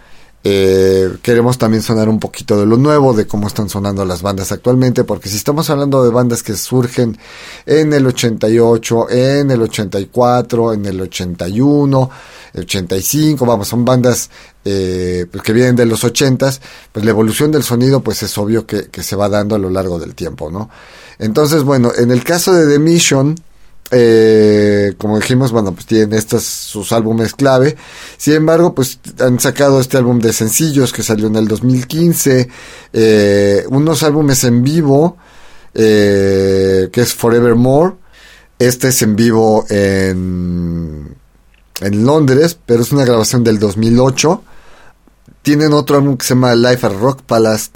eh, 0.45 1.09
queremos 1.23 1.57
también 1.57 1.83
sonar 1.83 2.09
un 2.09 2.19
poquito 2.19 2.59
de 2.59 2.67
lo 2.67 2.77
nuevo, 2.77 3.15
de 3.15 3.27
cómo 3.27 3.47
están 3.47 3.69
sonando 3.69 4.05
las 4.05 4.23
bandas 4.23 4.51
actualmente, 4.51 5.05
porque 5.05 5.29
si 5.29 5.37
estamos 5.37 5.71
hablando 5.71 6.03
de 6.03 6.11
bandas 6.11 6.43
que 6.43 6.57
surgen 6.57 7.17
en 7.65 7.93
el 7.93 8.07
88, 8.07 9.11
en 9.11 9.51
el 9.53 9.63
84, 9.63 10.73
en 10.73 10.87
el 10.87 11.01
81, 11.01 12.11
el 12.55 12.63
85, 12.63 13.47
vamos, 13.47 13.69
son 13.69 13.85
bandas 13.85 14.31
eh, 14.65 15.27
pues 15.31 15.45
que 15.45 15.53
vienen 15.53 15.77
de 15.77 15.87
los 15.87 16.03
80, 16.03 16.53
pues 16.91 17.05
la 17.05 17.11
evolución 17.11 17.53
del 17.53 17.63
sonido 17.63 18.01
pues 18.01 18.23
es 18.25 18.37
obvio 18.37 18.67
que, 18.67 18.89
que 18.89 19.05
se 19.05 19.15
va 19.15 19.29
dando 19.29 19.55
a 19.55 19.59
lo 19.59 19.71
largo 19.71 20.01
del 20.01 20.15
tiempo, 20.17 20.51
¿no? 20.51 20.69
Entonces, 21.21 21.63
bueno, 21.63 21.93
en 21.97 22.11
el 22.11 22.25
caso 22.25 22.53
de 22.53 22.67
The 22.67 22.81
Mission, 22.81 23.37
eh, 23.95 24.95
como 24.97 25.19
dijimos, 25.19 25.53
bueno, 25.53 25.73
pues 25.73 25.85
tienen 25.85 26.15
estos 26.15 26.45
sus 26.45 26.93
álbumes 26.93 27.35
clave. 27.35 27.77
Sin 28.17 28.35
embargo, 28.35 28.75
pues 28.75 28.99
han 29.21 29.39
sacado 29.39 29.81
este 29.81 29.99
álbum 29.99 30.19
de 30.19 30.33
sencillos 30.33 30.93
que 30.95 31.03
salió 31.03 31.27
en 31.27 31.37
el 31.37 31.47
2015, 31.47 32.49
eh, 32.95 33.65
unos 33.69 34.03
álbumes 34.03 34.45
en 34.45 34.63
vivo, 34.63 35.19
eh, 35.75 36.89
que 36.91 37.03
es 37.03 37.13
Forevermore. 37.13 37.97
Este 38.59 38.89
es 38.89 39.03
en 39.03 39.15
vivo 39.15 39.67
en, 39.69 41.15
en 41.81 42.07
Londres, 42.07 42.57
pero 42.65 42.83
es 42.83 42.93
una 42.93 43.05
grabación 43.05 43.45
del 43.45 43.59
2008. 43.59 44.43
Tienen 45.43 45.75
otro 45.75 45.97
álbum 45.97 46.17
que 46.17 46.25
se 46.25 46.35
llama 46.35 46.55
Life 46.55 46.87
at 46.87 46.93
Rock 46.93 47.23
Palace, 47.23 47.71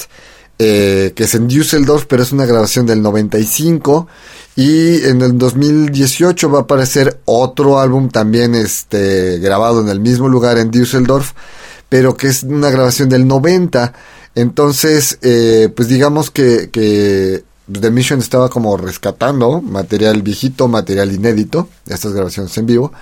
eh, 0.58 1.12
que 1.14 1.24
es 1.24 1.34
en 1.34 1.48
Düsseldorf, 1.48 2.06
pero 2.06 2.22
es 2.22 2.32
una 2.32 2.46
grabación 2.46 2.86
del 2.86 3.02
95. 3.02 4.06
Y 4.56 5.04
en 5.04 5.20
el 5.20 5.36
2018 5.36 6.50
va 6.50 6.60
a 6.60 6.62
aparecer 6.62 7.20
otro 7.26 7.78
álbum 7.78 8.08
también 8.08 8.54
este, 8.54 9.38
grabado 9.38 9.82
en 9.82 9.90
el 9.90 10.00
mismo 10.00 10.30
lugar 10.30 10.56
en 10.56 10.70
Düsseldorf, 10.70 11.32
pero 11.90 12.16
que 12.16 12.28
es 12.28 12.42
una 12.42 12.70
grabación 12.70 13.10
del 13.10 13.28
90. 13.28 13.92
Entonces, 14.34 15.18
eh, 15.20 15.70
pues 15.76 15.88
digamos 15.88 16.30
que, 16.30 16.70
que 16.70 17.44
The 17.70 17.90
Mission 17.90 18.20
estaba 18.20 18.48
como 18.48 18.78
rescatando 18.78 19.60
material 19.60 20.22
viejito, 20.22 20.68
material 20.68 21.12
inédito, 21.12 21.68
estas 21.86 22.14
grabaciones 22.14 22.56
en 22.56 22.64
vivo. 22.64 22.92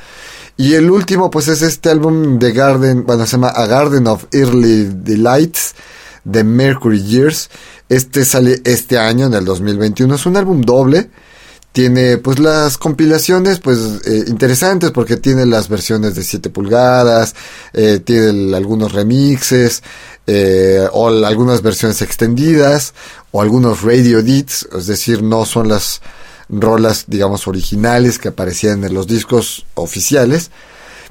Y 0.56 0.74
el 0.74 0.90
último, 0.90 1.30
pues 1.30 1.46
es 1.46 1.62
este 1.62 1.88
álbum 1.88 2.40
de 2.40 2.52
Garden, 2.52 3.06
bueno, 3.06 3.26
se 3.26 3.32
llama 3.32 3.48
A 3.50 3.66
Garden 3.66 4.08
of 4.08 4.24
Early 4.32 4.90
Delights 4.92 5.76
de 6.24 6.42
Mercury 6.42 7.00
Years. 7.00 7.48
Este 7.88 8.24
sale 8.24 8.60
este 8.64 8.98
año, 8.98 9.26
en 9.26 9.34
el 9.34 9.44
2021. 9.44 10.16
Es 10.16 10.26
un 10.26 10.36
álbum 10.36 10.60
doble 10.62 11.10
tiene 11.74 12.18
pues 12.18 12.38
las 12.38 12.78
compilaciones 12.78 13.58
pues 13.58 13.80
eh, 14.06 14.26
interesantes 14.28 14.92
porque 14.92 15.16
tiene 15.16 15.44
las 15.44 15.68
versiones 15.68 16.14
de 16.14 16.22
7 16.22 16.48
pulgadas, 16.50 17.34
eh, 17.72 17.98
tiene 17.98 18.54
algunos 18.54 18.92
remixes 18.92 19.82
eh, 20.28 20.87
o 20.92 21.08
algunas 21.08 21.62
versiones 21.62 22.00
extendidas 22.00 22.94
o 23.32 23.42
algunos 23.42 23.82
radio 23.82 24.20
edits, 24.20 24.68
es 24.72 24.87
decir, 24.87 25.24
no 25.24 25.44
son 25.44 25.66
las 25.66 26.00
rolas 26.48 27.06
digamos 27.08 27.48
originales 27.48 28.20
que 28.20 28.28
aparecían 28.28 28.84
en 28.84 28.94
los 28.94 29.08
discos 29.08 29.66
oficiales. 29.74 30.52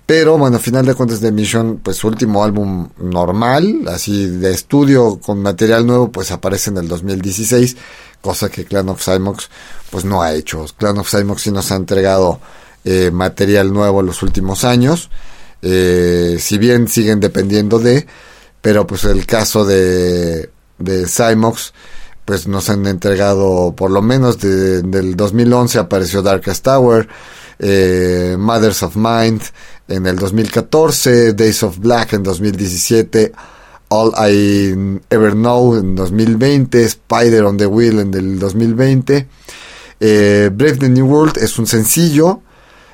Pero 0.06 0.38
bueno, 0.38 0.60
final 0.60 0.86
de 0.86 0.96
cuentas 0.96 1.22
de 1.22 1.32
Mission, 1.32 1.80
pues 1.82 1.98
su 1.98 2.08
último 2.08 2.44
álbum 2.44 2.90
normal, 2.98 3.84
así 3.88 4.28
de 4.28 4.52
estudio 4.52 5.18
con 5.20 5.42
material 5.42 5.88
nuevo, 5.88 6.12
pues 6.12 6.32
aparece 6.32 6.72
en 6.72 6.78
el 6.78 6.90
2016 6.90 7.78
cosa 8.24 8.50
que 8.50 8.64
Clan 8.66 8.90
of 8.90 9.04
Cymox 9.04 9.50
pues 9.92 10.06
no 10.06 10.24
ha 10.24 10.34
hecho. 10.34 10.66
Clan 10.78 10.98
of 10.98 11.10
Cymox 11.10 11.42
sí 11.42 11.52
nos 11.52 11.72
ha 11.72 11.76
entregado 11.76 12.40
eh, 12.86 13.12
material 13.12 13.72
nuevo 13.72 14.00
en 14.00 14.08
los 14.08 14.24
últimos 14.24 14.64
años, 14.64 15.10
eh, 15.62 16.38
si 16.40 16.58
bien 16.58 16.88
siguen 16.88 17.20
dependiendo 17.20 17.80
de, 17.80 18.08
pero 18.62 18.88
pues 18.88 19.04
el 19.04 19.26
caso 19.26 19.66
de, 19.66 20.50
de 20.80 21.06
Cymox 21.08 21.74
pues 22.26 22.48
nos 22.48 22.70
han 22.70 22.88
entregado 22.88 23.74
por 23.76 23.92
lo 23.92 24.02
menos 24.02 24.40
de, 24.40 24.82
del 24.82 25.16
2011 25.16 25.80
apareció 25.80 26.22
Darkest 26.22 26.64
Tower, 26.64 27.08
eh, 27.60 28.36
Mothers 28.40 28.84
of 28.84 28.96
Mind 28.96 29.42
en 29.88 30.08
el 30.08 30.16
2014, 30.16 31.34
Days 31.34 31.64
of 31.64 31.78
Black 31.80 32.14
en 32.14 32.24
2017, 32.24 33.34
All 33.96 34.12
I 34.18 35.00
Ever 35.12 35.34
Know 35.34 35.76
en 35.76 35.96
2020, 35.96 36.84
Spider 36.84 37.44
on 37.44 37.58
the 37.58 37.68
Wheel 37.68 38.00
en 38.00 38.12
el 38.16 38.40
2020. 38.40 39.28
Eh, 40.00 40.50
Brave 40.52 40.78
the 40.78 40.90
New 40.90 41.06
World 41.06 41.38
es 41.38 41.60
un 41.60 41.68
sencillo. 41.68 42.42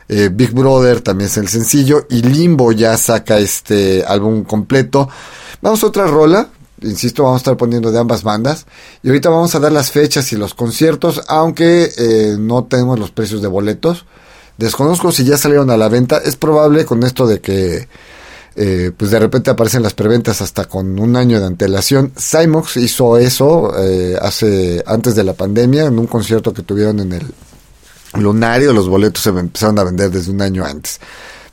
Eh, 0.09 0.29
Big 0.29 0.51
Brother 0.51 0.99
también 0.99 1.29
es 1.29 1.37
el 1.37 1.47
sencillo. 1.47 2.05
Y 2.09 2.21
Limbo 2.21 2.73
ya 2.73 2.97
saca 2.97 3.37
este 3.39 4.03
álbum 4.03 4.43
completo. 4.43 5.07
Vamos 5.61 5.81
a 5.83 5.87
otra 5.87 6.05
rola. 6.05 6.49
Insisto, 6.81 7.23
vamos 7.23 7.37
a 7.37 7.43
estar 7.43 7.55
poniendo 7.55 7.93
de 7.93 7.99
ambas 7.99 8.23
bandas. 8.23 8.65
Y 9.01 9.07
ahorita 9.07 9.29
vamos 9.29 9.55
a 9.55 9.59
dar 9.59 9.71
las 9.71 9.91
fechas 9.91 10.33
y 10.33 10.35
los 10.35 10.53
conciertos. 10.53 11.21
Aunque 11.29 11.93
eh, 11.97 12.35
no 12.37 12.65
tenemos 12.65 12.99
los 12.99 13.11
precios 13.11 13.41
de 13.41 13.47
boletos. 13.47 14.05
Desconozco 14.57 15.13
si 15.13 15.23
ya 15.23 15.37
salieron 15.37 15.69
a 15.69 15.77
la 15.77 15.87
venta. 15.87 16.17
Es 16.17 16.35
probable 16.35 16.83
con 16.83 17.03
esto 17.03 17.25
de 17.25 17.39
que 17.39 17.87
eh, 18.55 18.91
pues 18.95 19.11
de 19.11 19.19
repente 19.19 19.49
aparecen 19.49 19.83
las 19.83 19.93
preventas 19.93 20.41
hasta 20.41 20.65
con 20.65 20.99
un 20.99 21.15
año 21.15 21.39
de 21.39 21.45
antelación. 21.45 22.11
Cymox 22.17 22.77
hizo 22.77 23.17
eso 23.17 23.73
eh, 23.77 24.17
hace 24.21 24.83
antes 24.85 25.15
de 25.15 25.23
la 25.23 25.33
pandemia 25.33 25.85
en 25.85 25.99
un 25.99 26.07
concierto 26.07 26.53
que 26.53 26.63
tuvieron 26.63 26.99
en 26.99 27.13
el 27.13 27.33
Lunario. 28.13 28.73
Los 28.73 28.89
boletos 28.89 29.23
se 29.23 29.29
empezaron 29.29 29.79
a 29.79 29.83
vender 29.83 30.09
desde 30.09 30.31
un 30.31 30.41
año 30.41 30.65
antes. 30.65 30.99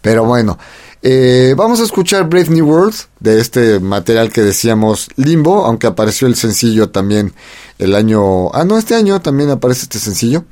Pero 0.00 0.24
bueno, 0.24 0.58
eh, 1.02 1.54
vamos 1.56 1.80
a 1.80 1.84
escuchar 1.84 2.28
Brave 2.28 2.48
New 2.48 2.66
World 2.66 2.94
de 3.20 3.40
este 3.40 3.78
material 3.80 4.32
que 4.32 4.42
decíamos 4.42 5.08
Limbo, 5.16 5.64
aunque 5.64 5.86
apareció 5.86 6.26
el 6.26 6.36
sencillo 6.36 6.90
también 6.90 7.34
el 7.78 7.94
año... 7.94 8.52
Ah, 8.54 8.64
no, 8.64 8.78
este 8.78 8.94
año 8.94 9.20
también 9.20 9.50
aparece 9.50 9.82
este 9.82 9.98
sencillo. 9.98 10.44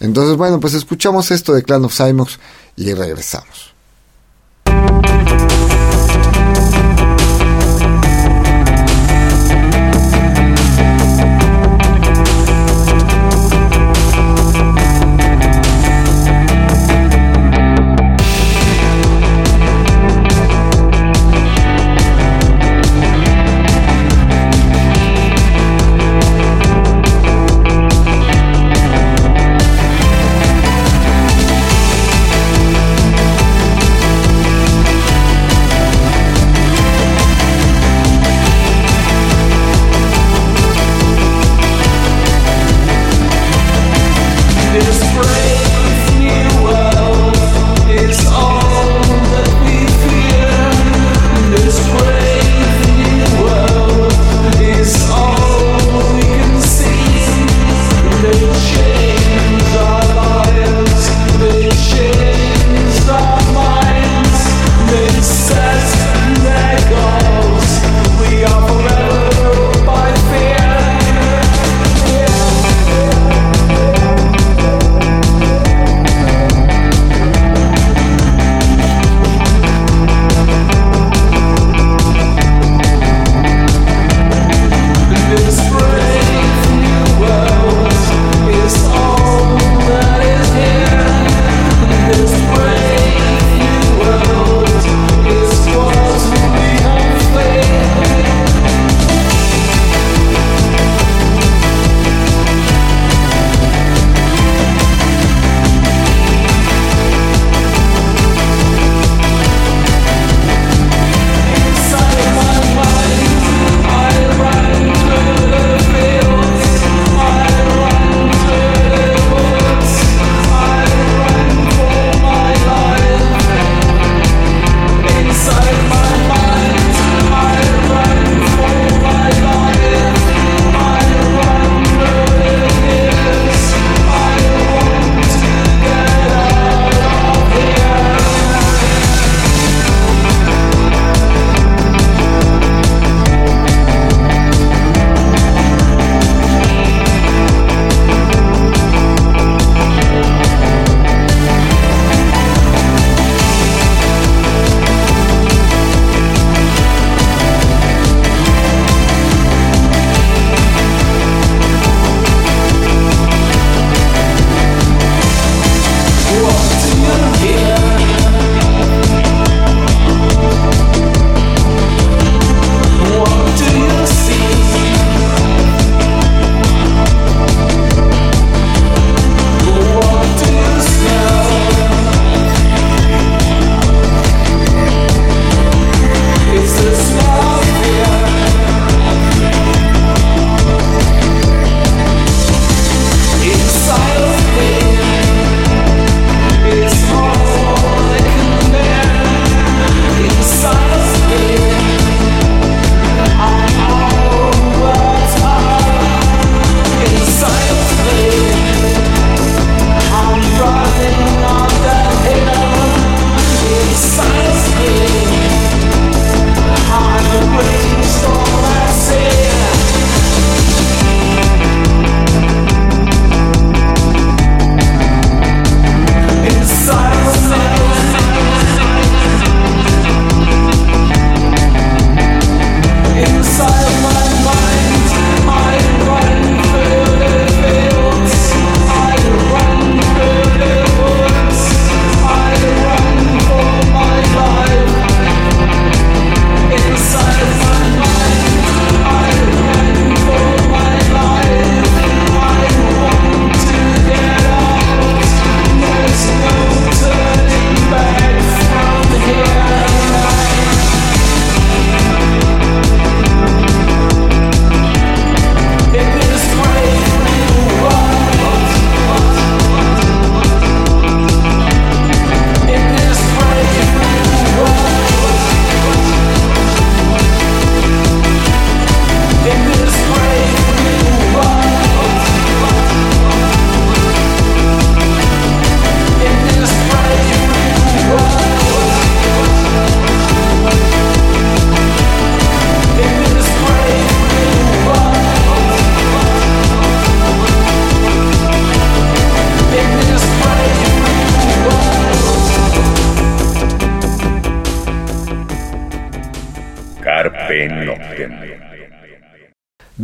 Entonces, 0.00 0.36
bueno, 0.36 0.60
pues 0.60 0.74
escuchamos 0.74 1.30
esto 1.30 1.54
de 1.54 1.62
Clan 1.62 1.84
of 1.84 1.94
Cymox 1.96 2.38
y 2.76 2.92
regresamos. 2.94 3.73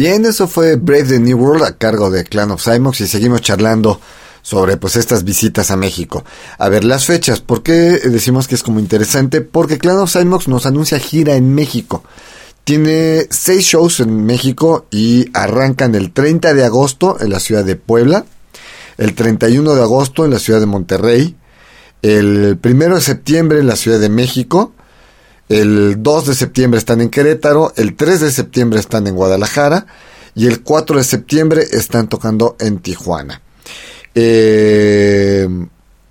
Bien, 0.01 0.25
eso 0.25 0.49
fue 0.49 0.77
Brave 0.77 1.05
the 1.05 1.19
New 1.19 1.37
World 1.37 1.63
a 1.63 1.77
cargo 1.77 2.11
de 2.11 2.25
Clan 2.25 2.51
of 2.53 2.65
Cymox 2.65 3.03
y 3.03 3.07
seguimos 3.07 3.43
charlando 3.43 4.01
sobre 4.41 4.79
pues 4.79 4.97
estas 4.97 5.25
visitas 5.25 5.71
a 5.71 5.77
México. 5.77 6.25
A 6.57 6.71
ver, 6.71 6.85
las 6.85 7.05
fechas, 7.05 7.41
¿por 7.41 7.63
qué 7.63 7.73
decimos 7.73 8.49
que 8.49 8.55
es 8.55 8.63
como 8.63 8.81
interesante? 8.81 9.43
Porque 9.43 9.77
Clan 9.77 9.99
of 9.99 10.11
Cymox 10.11 10.49
nos 10.49 10.65
anuncia 10.65 10.99
gira 10.99 11.35
en 11.35 11.55
México. 11.55 12.03
Tiene 12.65 13.27
seis 13.29 13.67
shows 13.67 14.01
en 14.01 14.25
México 14.25 14.87
y 14.91 15.27
arrancan 15.35 15.95
el 15.95 16.13
30 16.13 16.55
de 16.55 16.65
agosto 16.65 17.19
en 17.21 17.29
la 17.29 17.39
ciudad 17.39 17.67
de 17.67 17.77
Puebla, 17.77 18.25
el 18.97 19.15
31 19.15 19.75
de 19.75 19.83
agosto 19.83 20.25
en 20.25 20.31
la 20.31 20.39
ciudad 20.39 20.61
de 20.61 20.67
Monterrey, 20.67 21.37
el 22.01 22.59
1 22.65 22.95
de 22.95 23.01
septiembre 23.03 23.59
en 23.59 23.67
la 23.67 23.77
ciudad 23.77 24.01
de 24.01 24.09
México, 24.09 24.73
el 25.51 26.03
2 26.03 26.27
de 26.27 26.35
septiembre 26.35 26.79
están 26.79 27.01
en 27.01 27.09
Querétaro, 27.11 27.73
el 27.77 27.97
3 27.97 28.21
de 28.21 28.31
septiembre 28.31 28.79
están 28.79 29.09
en 29.09 29.17
Guadalajara 29.17 29.87
y 30.37 30.47
el 30.47 30.63
4 30.63 30.99
de 30.99 31.05
septiembre 31.05 31.65
están 31.73 32.09
tocando 32.09 32.55
en 32.61 32.79
Tijuana. 32.79 33.43
Eh, 34.15 35.49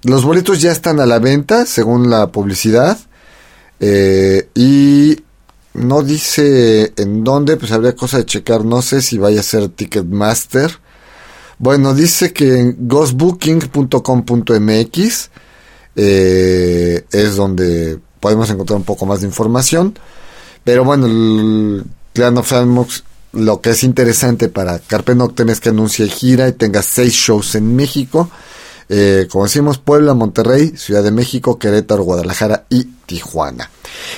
los 0.04 0.25
boletos 0.25 0.62
ya 0.62 0.73
están 0.73 1.00
a 1.00 1.06
la 1.06 1.19
venta 1.19 1.65
según 1.65 2.10
la 2.10 2.27
publicidad 2.27 2.98
eh, 3.79 4.50
y 4.56 5.23
no 5.73 6.04
dice 6.04 6.92
en 6.98 7.23
dónde, 7.23 7.56
pues 7.56 7.71
habría 7.71 7.96
cosa 7.96 8.17
de 8.17 8.25
checar, 8.25 8.65
no 8.65 8.81
sé 8.81 9.02
si 9.02 9.17
vaya 9.17 9.40
a 9.40 9.44
ser 9.44 9.69
Ticketmaster. 9.69 10.69
Bueno, 11.60 11.94
dice 11.94 12.33
que 12.33 12.60
en 12.60 12.75
ghostbooking.com.mx 12.90 15.29
eh, 15.96 17.06
es 17.10 17.35
donde 17.37 18.00
podemos 18.20 18.50
encontrar 18.50 18.78
un 18.78 18.84
poco 18.84 19.06
más 19.06 19.22
de 19.22 19.28
información. 19.28 19.98
Pero 20.63 20.84
bueno, 20.84 21.06
el 21.08 21.84
Clan 22.13 22.38
of 22.38 22.52
lo 23.32 23.62
que 23.62 23.72
es 23.72 23.84
interesante 23.84 24.50
para 24.50 24.80
Carpe 24.80 25.13
Noctem 25.13 25.50
es 25.50 25.60
que 25.60 25.70
anuncie 25.70 26.08
gira 26.10 26.48
y 26.48 26.54
tenga 26.54 26.82
seis 26.82 27.13
shows 27.13 27.56
en 27.56 27.76
México. 27.76 28.30
Eh, 28.90 29.28
como 29.32 29.44
decimos, 29.44 29.78
Puebla, 29.78 30.15
Monterrey, 30.15 30.74
Ciudad 30.76 31.04
de 31.04 31.12
México, 31.12 31.60
Querétaro, 31.60 32.04
Guadalajara 32.04 32.65
y 32.70 32.86
Tijuana. 33.06 33.70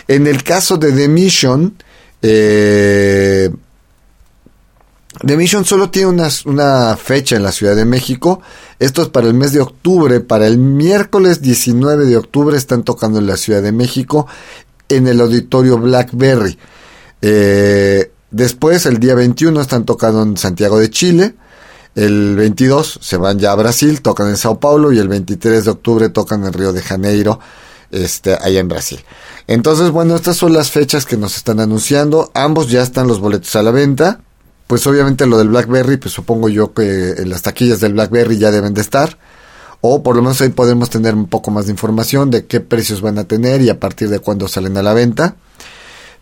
En 0.08 0.28
el 0.28 0.44
caso 0.44 0.78
de 0.78 0.94
The 0.94 1.10
Mission, 1.10 1.76
eh, 2.22 3.50
The 5.20 5.36
Mission 5.36 5.66
solo 5.66 5.90
tiene 5.90 6.08
una, 6.46 6.96
fecha 6.98 7.36
en 7.36 7.44
la 7.44 7.52
Ciudad 7.52 7.76
de 7.76 7.84
México. 7.84 8.42
Esto 8.80 9.02
es 9.02 9.10
para 9.10 9.28
el 9.28 9.34
mes 9.34 9.52
de 9.52 9.60
octubre. 9.60 10.22
Para 10.22 10.48
el 10.48 10.58
miércoles 10.58 11.42
19 11.42 12.06
de 12.06 12.18
octubre 12.18 12.58
están 12.58 12.84
tocando 12.84 13.20
en 13.20 13.28
la 13.28 13.36
Ciudad 13.36 13.62
de 13.62 13.74
México 13.74 14.28
en 14.88 15.08
el 15.08 15.20
auditorio 15.20 15.78
Blackberry. 15.78 16.58
Eh, 17.22 18.12
después, 18.32 18.86
el 18.86 19.00
día 19.00 19.14
21, 19.14 19.60
están 19.60 19.86
tocando 19.86 20.24
en 20.24 20.38
Santiago 20.38 20.80
de 20.80 20.90
Chile. 20.90 21.36
El 21.94 22.38
22 22.38 23.00
se 23.02 23.18
van 23.18 23.38
ya 23.38 23.52
a 23.52 23.56
Brasil, 23.56 24.02
tocan 24.02 24.30
en 24.30 24.38
Sao 24.38 24.62
Paulo 24.62 24.94
y 24.94 25.00
el 25.00 25.10
23 25.10 25.66
de 25.66 25.72
octubre 25.72 26.08
tocan 26.08 26.46
en 26.46 26.54
Río 26.54 26.72
de 26.72 26.82
Janeiro, 26.82 27.38
este, 27.92 28.34
allá 28.34 28.62
en 28.62 28.70
Brasil. 28.70 29.04
Entonces, 29.48 29.92
bueno, 29.92 30.16
estas 30.16 30.38
son 30.38 30.54
las 30.54 30.72
fechas 30.72 31.06
que 31.06 31.18
nos 31.18 31.36
están 31.36 31.60
anunciando. 31.60 32.32
Ambos 32.34 32.70
ya 32.70 32.82
están 32.82 33.10
los 33.10 33.20
boletos 33.20 33.54
a 33.58 33.62
la 33.62 33.72
venta 33.72 34.22
pues 34.72 34.88
obviamente 34.88 35.28
lo 35.28 35.38
del 35.38 35.50
BlackBerry, 35.50 35.98
pues 35.98 36.14
supongo 36.14 36.48
yo 36.48 36.74
que 36.74 37.12
en 37.18 37.30
las 37.30 37.42
taquillas 37.42 37.82
del 37.82 37.92
BlackBerry 37.92 38.38
ya 38.38 38.52
deben 38.52 38.74
de 38.74 38.80
estar. 38.80 39.18
O 39.82 40.02
por 40.02 40.16
lo 40.16 40.22
menos 40.22 40.40
ahí 40.40 40.48
podemos 40.48 40.90
tener 40.90 41.14
un 41.14 41.28
poco 41.28 41.52
más 41.52 41.66
de 41.66 41.74
información 41.74 42.32
de 42.32 42.46
qué 42.46 42.62
precios 42.62 43.02
van 43.02 43.20
a 43.20 43.26
tener 43.26 43.62
y 43.62 43.70
a 43.70 43.82
partir 43.82 44.08
de 44.08 44.20
cuándo 44.20 44.48
salen 44.48 44.78
a 44.78 44.82
la 44.82 44.94
venta. 44.94 45.36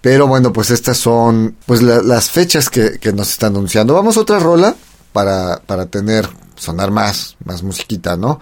Pero 0.01 0.25
bueno, 0.25 0.51
pues 0.51 0.71
estas 0.71 0.97
son 0.97 1.57
pues 1.67 1.83
las 1.83 2.31
fechas 2.31 2.71
que, 2.71 2.97
que, 2.97 3.13
nos 3.13 3.29
están 3.29 3.53
anunciando. 3.53 3.93
Vamos 3.93 4.17
a 4.17 4.21
otra 4.21 4.39
rola 4.39 4.75
para, 5.13 5.61
para 5.67 5.85
tener, 5.85 6.27
sonar 6.55 6.89
más, 6.89 7.37
más 7.45 7.61
musiquita, 7.61 8.17
¿no? 8.17 8.39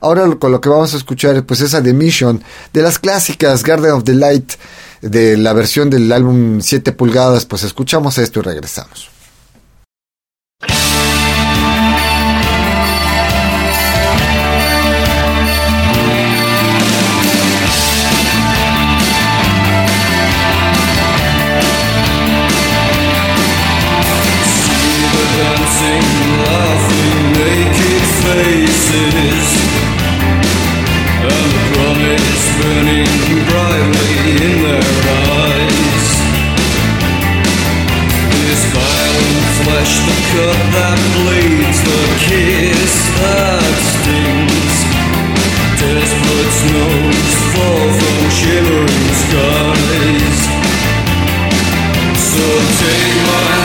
Ahora 0.00 0.24
con 0.36 0.52
lo 0.52 0.60
que 0.60 0.68
vamos 0.68 0.94
a 0.94 0.98
escuchar 0.98 1.44
pues 1.44 1.62
esa 1.62 1.80
de 1.80 1.94
Mission, 1.94 2.44
de 2.72 2.82
las 2.82 3.00
clásicas 3.00 3.64
Garden 3.64 3.90
of 3.90 4.04
the 4.04 4.14
Light, 4.14 4.52
de 5.02 5.36
la 5.36 5.52
versión 5.52 5.90
del 5.90 6.12
álbum 6.12 6.60
7 6.60 6.92
pulgadas, 6.92 7.44
pues 7.44 7.64
escuchamos 7.64 8.18
esto 8.18 8.38
y 8.38 8.42
regresamos. 8.44 9.17
flesh 39.78 39.98
the 40.06 40.16
cut 40.32 40.58
that 40.74 40.98
bleeds, 41.14 41.78
the 41.86 42.02
kiss 42.26 42.94
that 43.20 43.76
stings. 43.94 44.76
Desperate 45.78 46.52
snows 46.58 47.34
fall 47.54 47.86
from 47.98 48.20
shimmering 48.38 49.08
skies. 49.22 50.40
So 52.18 52.46
take 52.82 53.14
my 53.30 53.57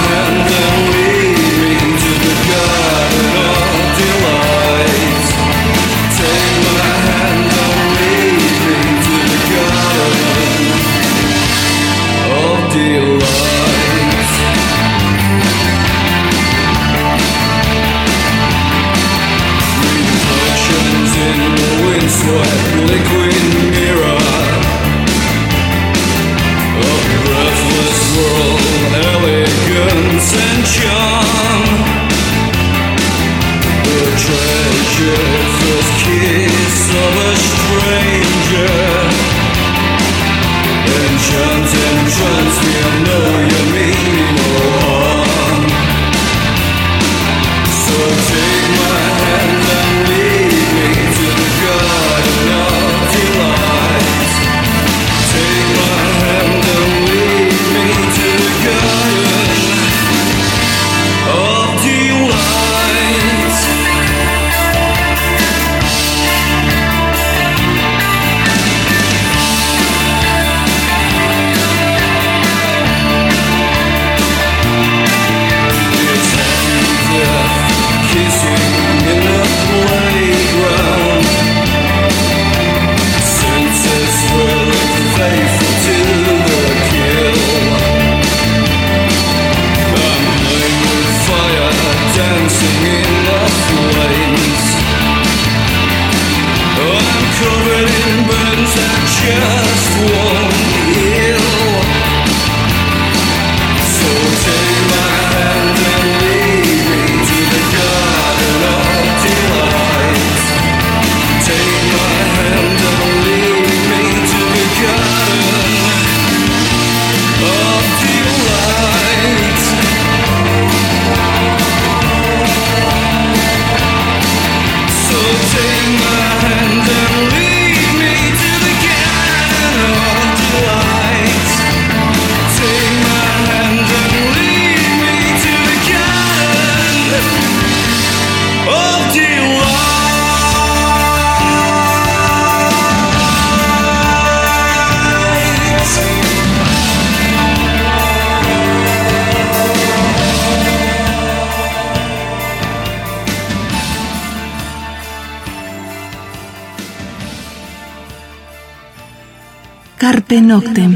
Carpe. 160.28 160.90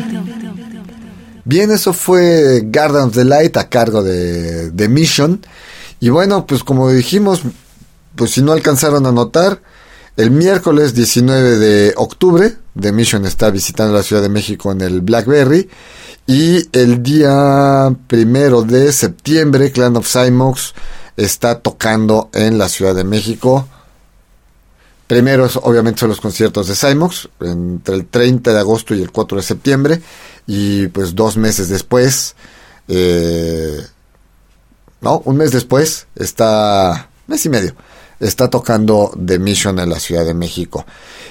Bien, 1.45 1.71
eso 1.71 1.93
fue 1.93 2.63
Garden 2.65 3.03
of 3.03 3.13
the 3.13 3.23
Light 3.23 3.55
a 3.57 3.69
cargo 3.69 4.03
de, 4.03 4.71
de 4.71 4.89
Mission. 4.89 5.39
Y 5.99 6.09
bueno, 6.09 6.45
pues 6.45 6.63
como 6.63 6.91
dijimos, 6.91 7.41
pues 8.15 8.31
si 8.31 8.41
no 8.41 8.51
alcanzaron 8.51 9.05
a 9.05 9.11
notar, 9.11 9.61
el 10.17 10.31
miércoles 10.31 10.93
19 10.93 11.57
de 11.57 11.93
octubre, 11.95 12.57
The 12.79 12.91
Mission 12.91 13.25
está 13.25 13.49
visitando 13.51 13.93
la 13.93 14.03
Ciudad 14.03 14.21
de 14.21 14.29
México 14.29 14.71
en 14.71 14.81
el 14.81 15.01
Blackberry. 15.01 15.69
Y 16.25 16.67
el 16.77 17.01
día 17.01 17.95
primero 18.07 18.63
de 18.63 18.91
septiembre, 18.91 19.71
Clan 19.71 19.95
of 19.95 20.11
Cymox 20.11 20.73
está 21.15 21.59
tocando 21.59 22.29
en 22.33 22.57
la 22.57 22.67
Ciudad 22.67 22.95
de 22.95 23.03
México. 23.03 23.67
Primero, 25.07 25.47
obviamente, 25.63 26.01
son 26.01 26.09
los 26.09 26.19
conciertos 26.19 26.67
de 26.67 26.75
Cymox, 26.75 27.29
entre 27.39 27.95
el 27.95 28.05
30 28.07 28.53
de 28.53 28.59
agosto 28.59 28.93
y 28.93 29.01
el 29.01 29.11
4 29.11 29.37
de 29.37 29.43
septiembre. 29.43 30.01
Y 30.45 30.87
pues 30.87 31.15
dos 31.15 31.37
meses 31.37 31.69
después, 31.69 32.35
eh, 32.89 33.81
no, 35.01 35.21
un 35.25 35.37
mes 35.37 35.51
después, 35.51 36.07
está, 36.15 37.09
mes 37.27 37.45
y 37.45 37.49
medio, 37.49 37.73
está 38.19 38.49
tocando 38.49 39.11
The 39.25 39.39
Mission 39.39 39.79
en 39.79 39.89
la 39.89 39.99
Ciudad 39.99 40.25
de 40.25 40.33
México. 40.33 40.85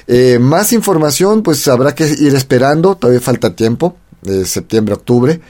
Eh, 0.06 0.38
más 0.38 0.72
información, 0.72 1.42
pues 1.42 1.68
habrá 1.68 1.94
que 1.94 2.06
ir 2.06 2.34
esperando, 2.34 2.96
todavía 2.96 3.20
falta 3.20 3.54
tiempo, 3.54 3.96
de 4.22 4.46
septiembre, 4.46 4.94
octubre. 4.94 5.40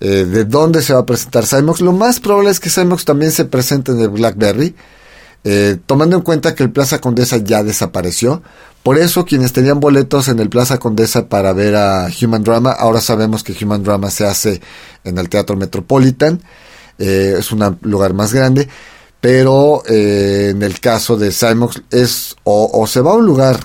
Eh, 0.00 0.24
de 0.24 0.44
dónde 0.44 0.82
se 0.82 0.92
va 0.92 1.00
a 1.00 1.06
presentar 1.06 1.46
Cymox. 1.46 1.80
Lo 1.80 1.92
más 1.92 2.20
probable 2.20 2.50
es 2.50 2.60
que 2.60 2.68
Cymox 2.68 3.04
también 3.04 3.32
se 3.32 3.44
presente 3.44 3.92
en 3.92 4.00
el 4.00 4.08
Blackberry, 4.08 4.74
eh, 5.44 5.76
tomando 5.84 6.16
en 6.16 6.22
cuenta 6.22 6.54
que 6.54 6.62
el 6.62 6.72
Plaza 6.72 7.00
Condesa 7.00 7.36
ya 7.36 7.62
desapareció. 7.62 8.42
Por 8.82 8.98
eso 8.98 9.26
quienes 9.26 9.52
tenían 9.52 9.78
boletos 9.78 10.28
en 10.28 10.40
el 10.40 10.48
Plaza 10.48 10.78
Condesa 10.78 11.28
para 11.28 11.52
ver 11.52 11.76
a 11.76 12.08
Human 12.20 12.42
Drama, 12.42 12.72
ahora 12.72 13.00
sabemos 13.00 13.44
que 13.44 13.54
Human 13.62 13.82
Drama 13.82 14.10
se 14.10 14.26
hace 14.26 14.60
en 15.04 15.18
el 15.18 15.28
Teatro 15.28 15.56
Metropolitan, 15.56 16.42
eh, 16.98 17.36
es 17.38 17.52
un 17.52 17.78
lugar 17.82 18.14
más 18.14 18.32
grande, 18.32 18.68
pero 19.20 19.82
en 19.86 20.62
el 20.62 20.80
caso 20.80 21.16
de 21.16 21.30
Cymox 21.30 21.82
es 21.90 22.36
o, 22.44 22.86
se 22.86 23.00
va 23.00 23.12
a 23.12 23.14
un 23.14 23.24
lugar 23.24 23.58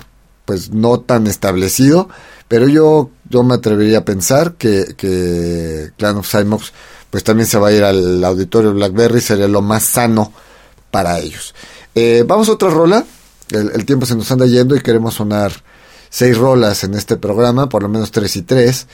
pues 0.46 0.70
no 0.70 1.00
tan 1.00 1.26
establecido, 1.26 2.08
pero 2.48 2.66
yo, 2.66 3.10
yo 3.28 3.42
me 3.42 3.54
atrevería 3.54 3.98
a 3.98 4.04
pensar 4.04 4.54
que, 4.54 4.94
que 4.96 5.90
Clan 5.98 6.16
of 6.16 6.30
Cymox 6.30 6.72
pues 7.10 7.24
también 7.24 7.46
se 7.46 7.58
va 7.58 7.68
a 7.68 7.72
ir 7.72 7.84
al 7.84 8.24
auditorio 8.24 8.72
Blackberry, 8.72 9.20
sería 9.20 9.48
lo 9.48 9.60
más 9.60 9.82
sano 9.82 10.32
para 10.90 11.18
ellos. 11.18 11.54
Eh, 11.94 12.24
vamos 12.26 12.48
a 12.48 12.52
otra 12.52 12.70
rola. 12.70 13.04
El, 13.50 13.84
tiempo 13.84 14.06
se 14.06 14.14
nos 14.14 14.30
anda 14.30 14.46
yendo 14.46 14.76
y 14.76 14.80
queremos 14.80 15.14
sonar 15.14 15.52
seis 16.08 16.38
rolas 16.38 16.84
en 16.84 16.94
este 16.94 17.16
programa, 17.16 17.68
por 17.68 17.82
lo 17.82 17.88
menos 17.88 18.10
tres 18.12 18.36
y 18.36 18.42
tres. 18.42 18.86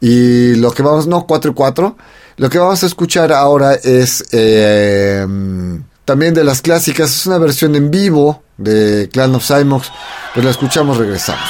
Y 0.00 0.54
lo 0.56 0.72
que 0.72 0.82
vamos, 0.82 1.06
no, 1.06 1.26
cuatro 1.26 1.52
y 1.52 1.54
cuatro. 1.54 1.96
Lo 2.36 2.48
que 2.48 2.58
vamos 2.58 2.82
a 2.82 2.86
escuchar 2.86 3.32
ahora 3.32 3.74
es 3.74 4.24
eh, 4.32 5.26
también 6.04 6.34
de 6.34 6.44
las 6.44 6.62
clásicas. 6.62 7.10
Es 7.10 7.26
una 7.26 7.38
versión 7.38 7.76
en 7.76 7.90
vivo 7.90 8.42
de 8.56 9.08
Clan 9.12 9.34
of 9.34 9.46
Cymox. 9.46 9.90
Pues 10.34 10.44
la 10.44 10.50
escuchamos, 10.50 10.96
regresamos. 10.96 11.48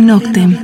Noctem. 0.00 0.58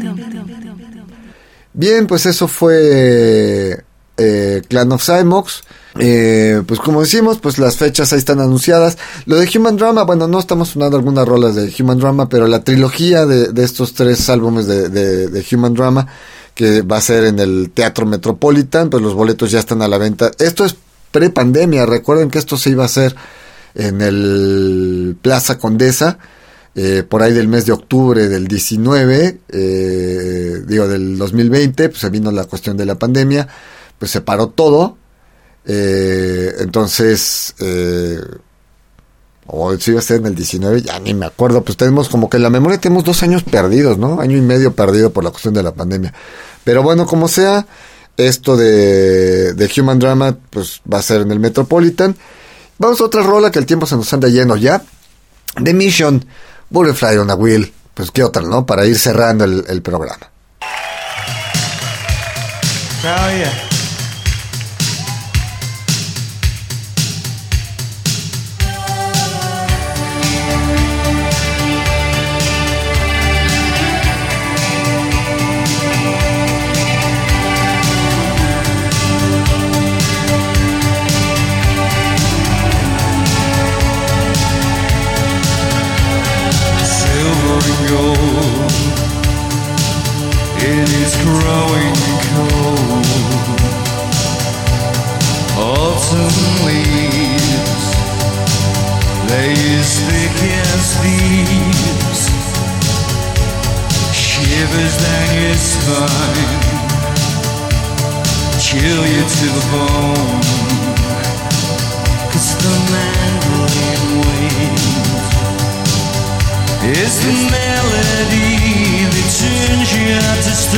Bien, 1.72 2.06
pues 2.06 2.26
eso 2.26 2.46
fue 2.46 3.84
eh, 4.16 4.62
Clan 4.68 4.92
of 4.92 5.04
Cymox. 5.04 5.62
Eh, 5.98 6.62
pues 6.66 6.80
como 6.80 7.00
decimos, 7.02 7.38
pues 7.38 7.58
las 7.58 7.76
fechas 7.76 8.12
ahí 8.12 8.18
están 8.18 8.40
anunciadas. 8.40 8.98
Lo 9.26 9.36
de 9.36 9.48
Human 9.54 9.76
Drama, 9.76 10.02
bueno, 10.04 10.26
no 10.26 10.38
estamos 10.38 10.70
sonando 10.70 10.96
algunas 10.96 11.26
rolas 11.26 11.54
de 11.54 11.72
Human 11.78 11.98
Drama, 11.98 12.28
pero 12.28 12.46
la 12.46 12.64
trilogía 12.64 13.26
de, 13.26 13.62
estos 13.62 13.94
tres 13.94 14.28
álbumes 14.28 14.66
de, 14.66 14.88
de, 14.88 15.46
Human 15.52 15.74
Drama, 15.74 16.06
que 16.54 16.82
va 16.82 16.96
a 16.96 17.00
ser 17.00 17.24
en 17.24 17.38
el 17.38 17.70
Teatro 17.72 18.06
Metropolitan, 18.06 18.90
pues 18.90 19.02
los 19.02 19.14
boletos 19.14 19.50
ya 19.50 19.60
están 19.60 19.82
a 19.82 19.88
la 19.88 19.98
venta. 19.98 20.30
Esto 20.38 20.64
es 20.64 20.76
pre-pandemia, 21.12 21.86
recuerden 21.86 22.30
que 22.30 22.38
esto 22.38 22.56
se 22.56 22.70
iba 22.70 22.82
a 22.82 22.86
hacer 22.86 23.14
en 23.74 24.00
el 24.00 25.16
Plaza 25.22 25.58
Condesa 25.58 26.18
eh, 26.76 27.04
por 27.08 27.22
ahí 27.22 27.32
del 27.32 27.46
mes 27.46 27.66
de 27.66 27.72
octubre 27.72 28.28
del 28.28 28.48
19, 28.48 29.40
eh, 29.48 30.62
digo 30.66 30.88
del 30.88 31.16
2020, 31.16 31.88
pues 31.88 32.00
se 32.00 32.10
vino 32.10 32.32
la 32.32 32.44
cuestión 32.46 32.76
de 32.76 32.84
la 32.84 32.96
pandemia, 32.96 33.46
pues 33.98 34.10
se 34.10 34.20
paró 34.20 34.48
todo. 34.48 34.98
Eh, 35.66 36.52
entonces, 36.58 37.54
o 39.46 39.76
si 39.76 39.90
iba 39.92 40.00
a 40.00 40.02
ser 40.02 40.18
en 40.18 40.26
el 40.26 40.34
19, 40.34 40.82
ya 40.82 40.98
ni 40.98 41.14
me 41.14 41.26
acuerdo, 41.26 41.62
pues 41.62 41.76
tenemos 41.76 42.08
como 42.08 42.28
que 42.28 42.38
en 42.38 42.42
la 42.42 42.50
memoria 42.50 42.80
tenemos 42.80 43.04
dos 43.04 43.22
años 43.22 43.44
perdidos, 43.44 43.96
¿no? 43.96 44.20
Año 44.20 44.36
y 44.36 44.40
medio 44.40 44.74
perdido 44.74 45.12
por 45.12 45.22
la 45.22 45.30
cuestión 45.30 45.54
de 45.54 45.62
la 45.62 45.74
pandemia. 45.74 46.12
Pero 46.64 46.82
bueno, 46.82 47.06
como 47.06 47.28
sea, 47.28 47.66
esto 48.16 48.56
de, 48.56 49.54
de 49.54 49.70
Human 49.76 50.00
Drama, 50.00 50.36
pues 50.50 50.80
va 50.92 50.98
a 50.98 51.02
ser 51.02 51.20
en 51.20 51.30
el 51.30 51.38
Metropolitan. 51.38 52.16
Vamos 52.78 53.00
a 53.00 53.04
otra 53.04 53.22
rola 53.22 53.52
que 53.52 53.60
el 53.60 53.66
tiempo 53.66 53.86
se 53.86 53.94
nos 53.94 54.12
anda 54.12 54.28
lleno 54.28 54.56
ya. 54.56 54.82
The 55.62 55.72
Mission. 55.72 56.24
Butterfly 56.74 57.18
on 57.18 57.30
a 57.30 57.36
Wheel, 57.36 57.72
pues 57.94 58.10
qué 58.10 58.24
otra, 58.24 58.42
¿no? 58.42 58.66
Para 58.66 58.84
ir 58.84 58.98
cerrando 58.98 59.44
el, 59.44 59.80
programa. 59.80 60.28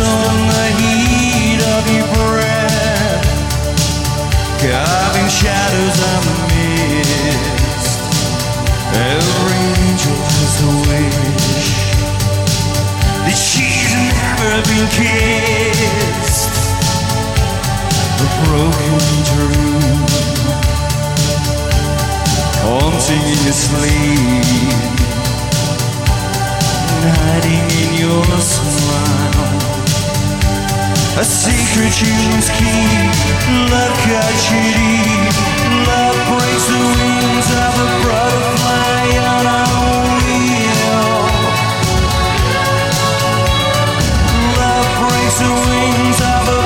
on 0.01 0.37
the 0.49 0.67
heat 0.79 1.61
of 1.77 1.85
your 1.91 2.09
breath, 2.15 3.25
carving 4.61 5.29
shadows 5.29 5.99
and 6.13 6.27
mist. 6.51 7.99
Every 8.93 9.61
angel 9.87 10.17
has 10.17 10.55
a 10.63 10.73
wish 10.89 11.71
that 13.25 13.37
she's 13.37 13.93
never 13.93 14.53
been 14.69 14.89
kissed. 14.97 16.55
A 18.17 18.27
broken 18.45 18.97
dream 19.29 20.05
haunting 22.65 23.25
in 23.33 23.39
your 23.45 23.53
sleep, 23.53 24.87
hiding 27.05 27.67
in 27.83 27.91
your 28.01 28.25
smile. 28.41 29.76
A 31.19 31.25
secret 31.25 31.95
humans 31.95 32.51
keep 32.51 33.11
Love 33.73 33.97
cachiri 34.05 35.01
Love 35.89 36.19
breaks 36.29 36.67
the 36.69 36.77
wings 36.77 37.49
of 37.57 37.73
a 37.73 37.89
butterfly 38.05 39.07
on 39.25 39.47
a 39.49 39.65
wheel. 40.13 41.09
Love 44.61 44.89
breaks 45.01 45.39
the 45.41 45.53
wings 45.71 46.21
of 46.21 46.49
a 46.53 46.66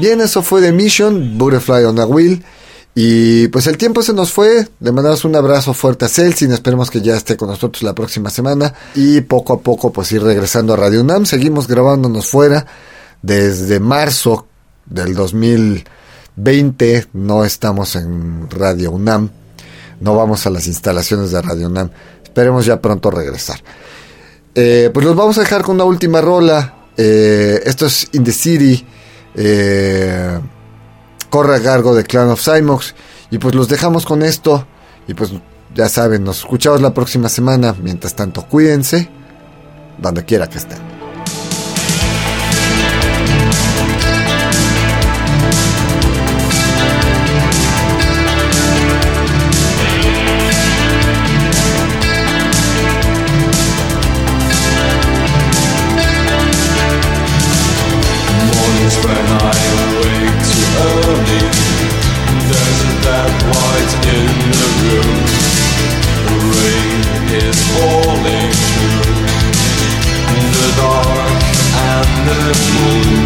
Bien, 0.00 0.20
eso 0.20 0.42
fue 0.42 0.60
The 0.60 0.70
Mission, 0.70 1.36
Butterfly 1.36 1.84
on 1.84 1.98
a 1.98 2.06
Wheel. 2.06 2.44
Y 2.94 3.48
pues 3.48 3.66
el 3.66 3.76
tiempo 3.76 4.02
se 4.02 4.12
nos 4.12 4.32
fue. 4.32 4.68
Le 4.78 4.92
mandamos 4.92 5.24
un 5.24 5.34
abrazo 5.34 5.74
fuerte 5.74 6.04
a 6.04 6.08
Celsin. 6.08 6.52
Esperemos 6.52 6.90
que 6.90 7.00
ya 7.00 7.16
esté 7.16 7.36
con 7.36 7.48
nosotros 7.48 7.82
la 7.82 7.94
próxima 7.94 8.30
semana. 8.30 8.74
Y 8.94 9.20
poco 9.22 9.54
a 9.54 9.60
poco 9.60 9.92
pues 9.92 10.12
ir 10.12 10.22
regresando 10.22 10.74
a 10.74 10.76
Radio 10.76 11.00
UNAM. 11.00 11.26
Seguimos 11.26 11.66
grabándonos 11.66 12.26
fuera. 12.28 12.64
Desde 13.22 13.80
marzo 13.80 14.46
del 14.86 15.14
2020 15.14 17.08
no 17.12 17.44
estamos 17.44 17.96
en 17.96 18.48
Radio 18.50 18.92
UNAM. 18.92 19.30
No 20.00 20.14
vamos 20.14 20.46
a 20.46 20.50
las 20.50 20.68
instalaciones 20.68 21.32
de 21.32 21.42
Radio 21.42 21.66
UNAM. 21.66 21.90
Esperemos 22.22 22.66
ya 22.66 22.80
pronto 22.80 23.10
regresar. 23.10 23.60
Eh, 24.54 24.90
pues 24.94 25.04
los 25.04 25.16
vamos 25.16 25.38
a 25.38 25.40
dejar 25.40 25.62
con 25.62 25.74
una 25.74 25.84
última 25.84 26.20
rola. 26.20 26.86
Eh, 26.96 27.62
esto 27.64 27.86
es 27.86 28.08
In 28.12 28.22
the 28.22 28.32
City. 28.32 28.86
Eh, 29.40 30.40
corre 31.30 31.56
a 31.56 31.62
cargo 31.62 31.94
de 31.94 32.02
Clan 32.02 32.28
of 32.28 32.42
Cymox. 32.42 32.94
Y 33.30 33.38
pues 33.38 33.54
los 33.54 33.68
dejamos 33.68 34.04
con 34.04 34.22
esto. 34.22 34.66
Y 35.06 35.14
pues 35.14 35.32
ya 35.74 35.88
saben, 35.88 36.24
nos 36.24 36.38
escuchamos 36.38 36.80
la 36.80 36.92
próxima 36.92 37.28
semana. 37.28 37.74
Mientras 37.80 38.14
tanto, 38.14 38.42
cuídense. 38.46 39.08
Donde 39.98 40.24
quiera 40.24 40.48
que 40.48 40.58
estén. 40.58 40.87
the 72.28 73.14
moon 73.14 73.17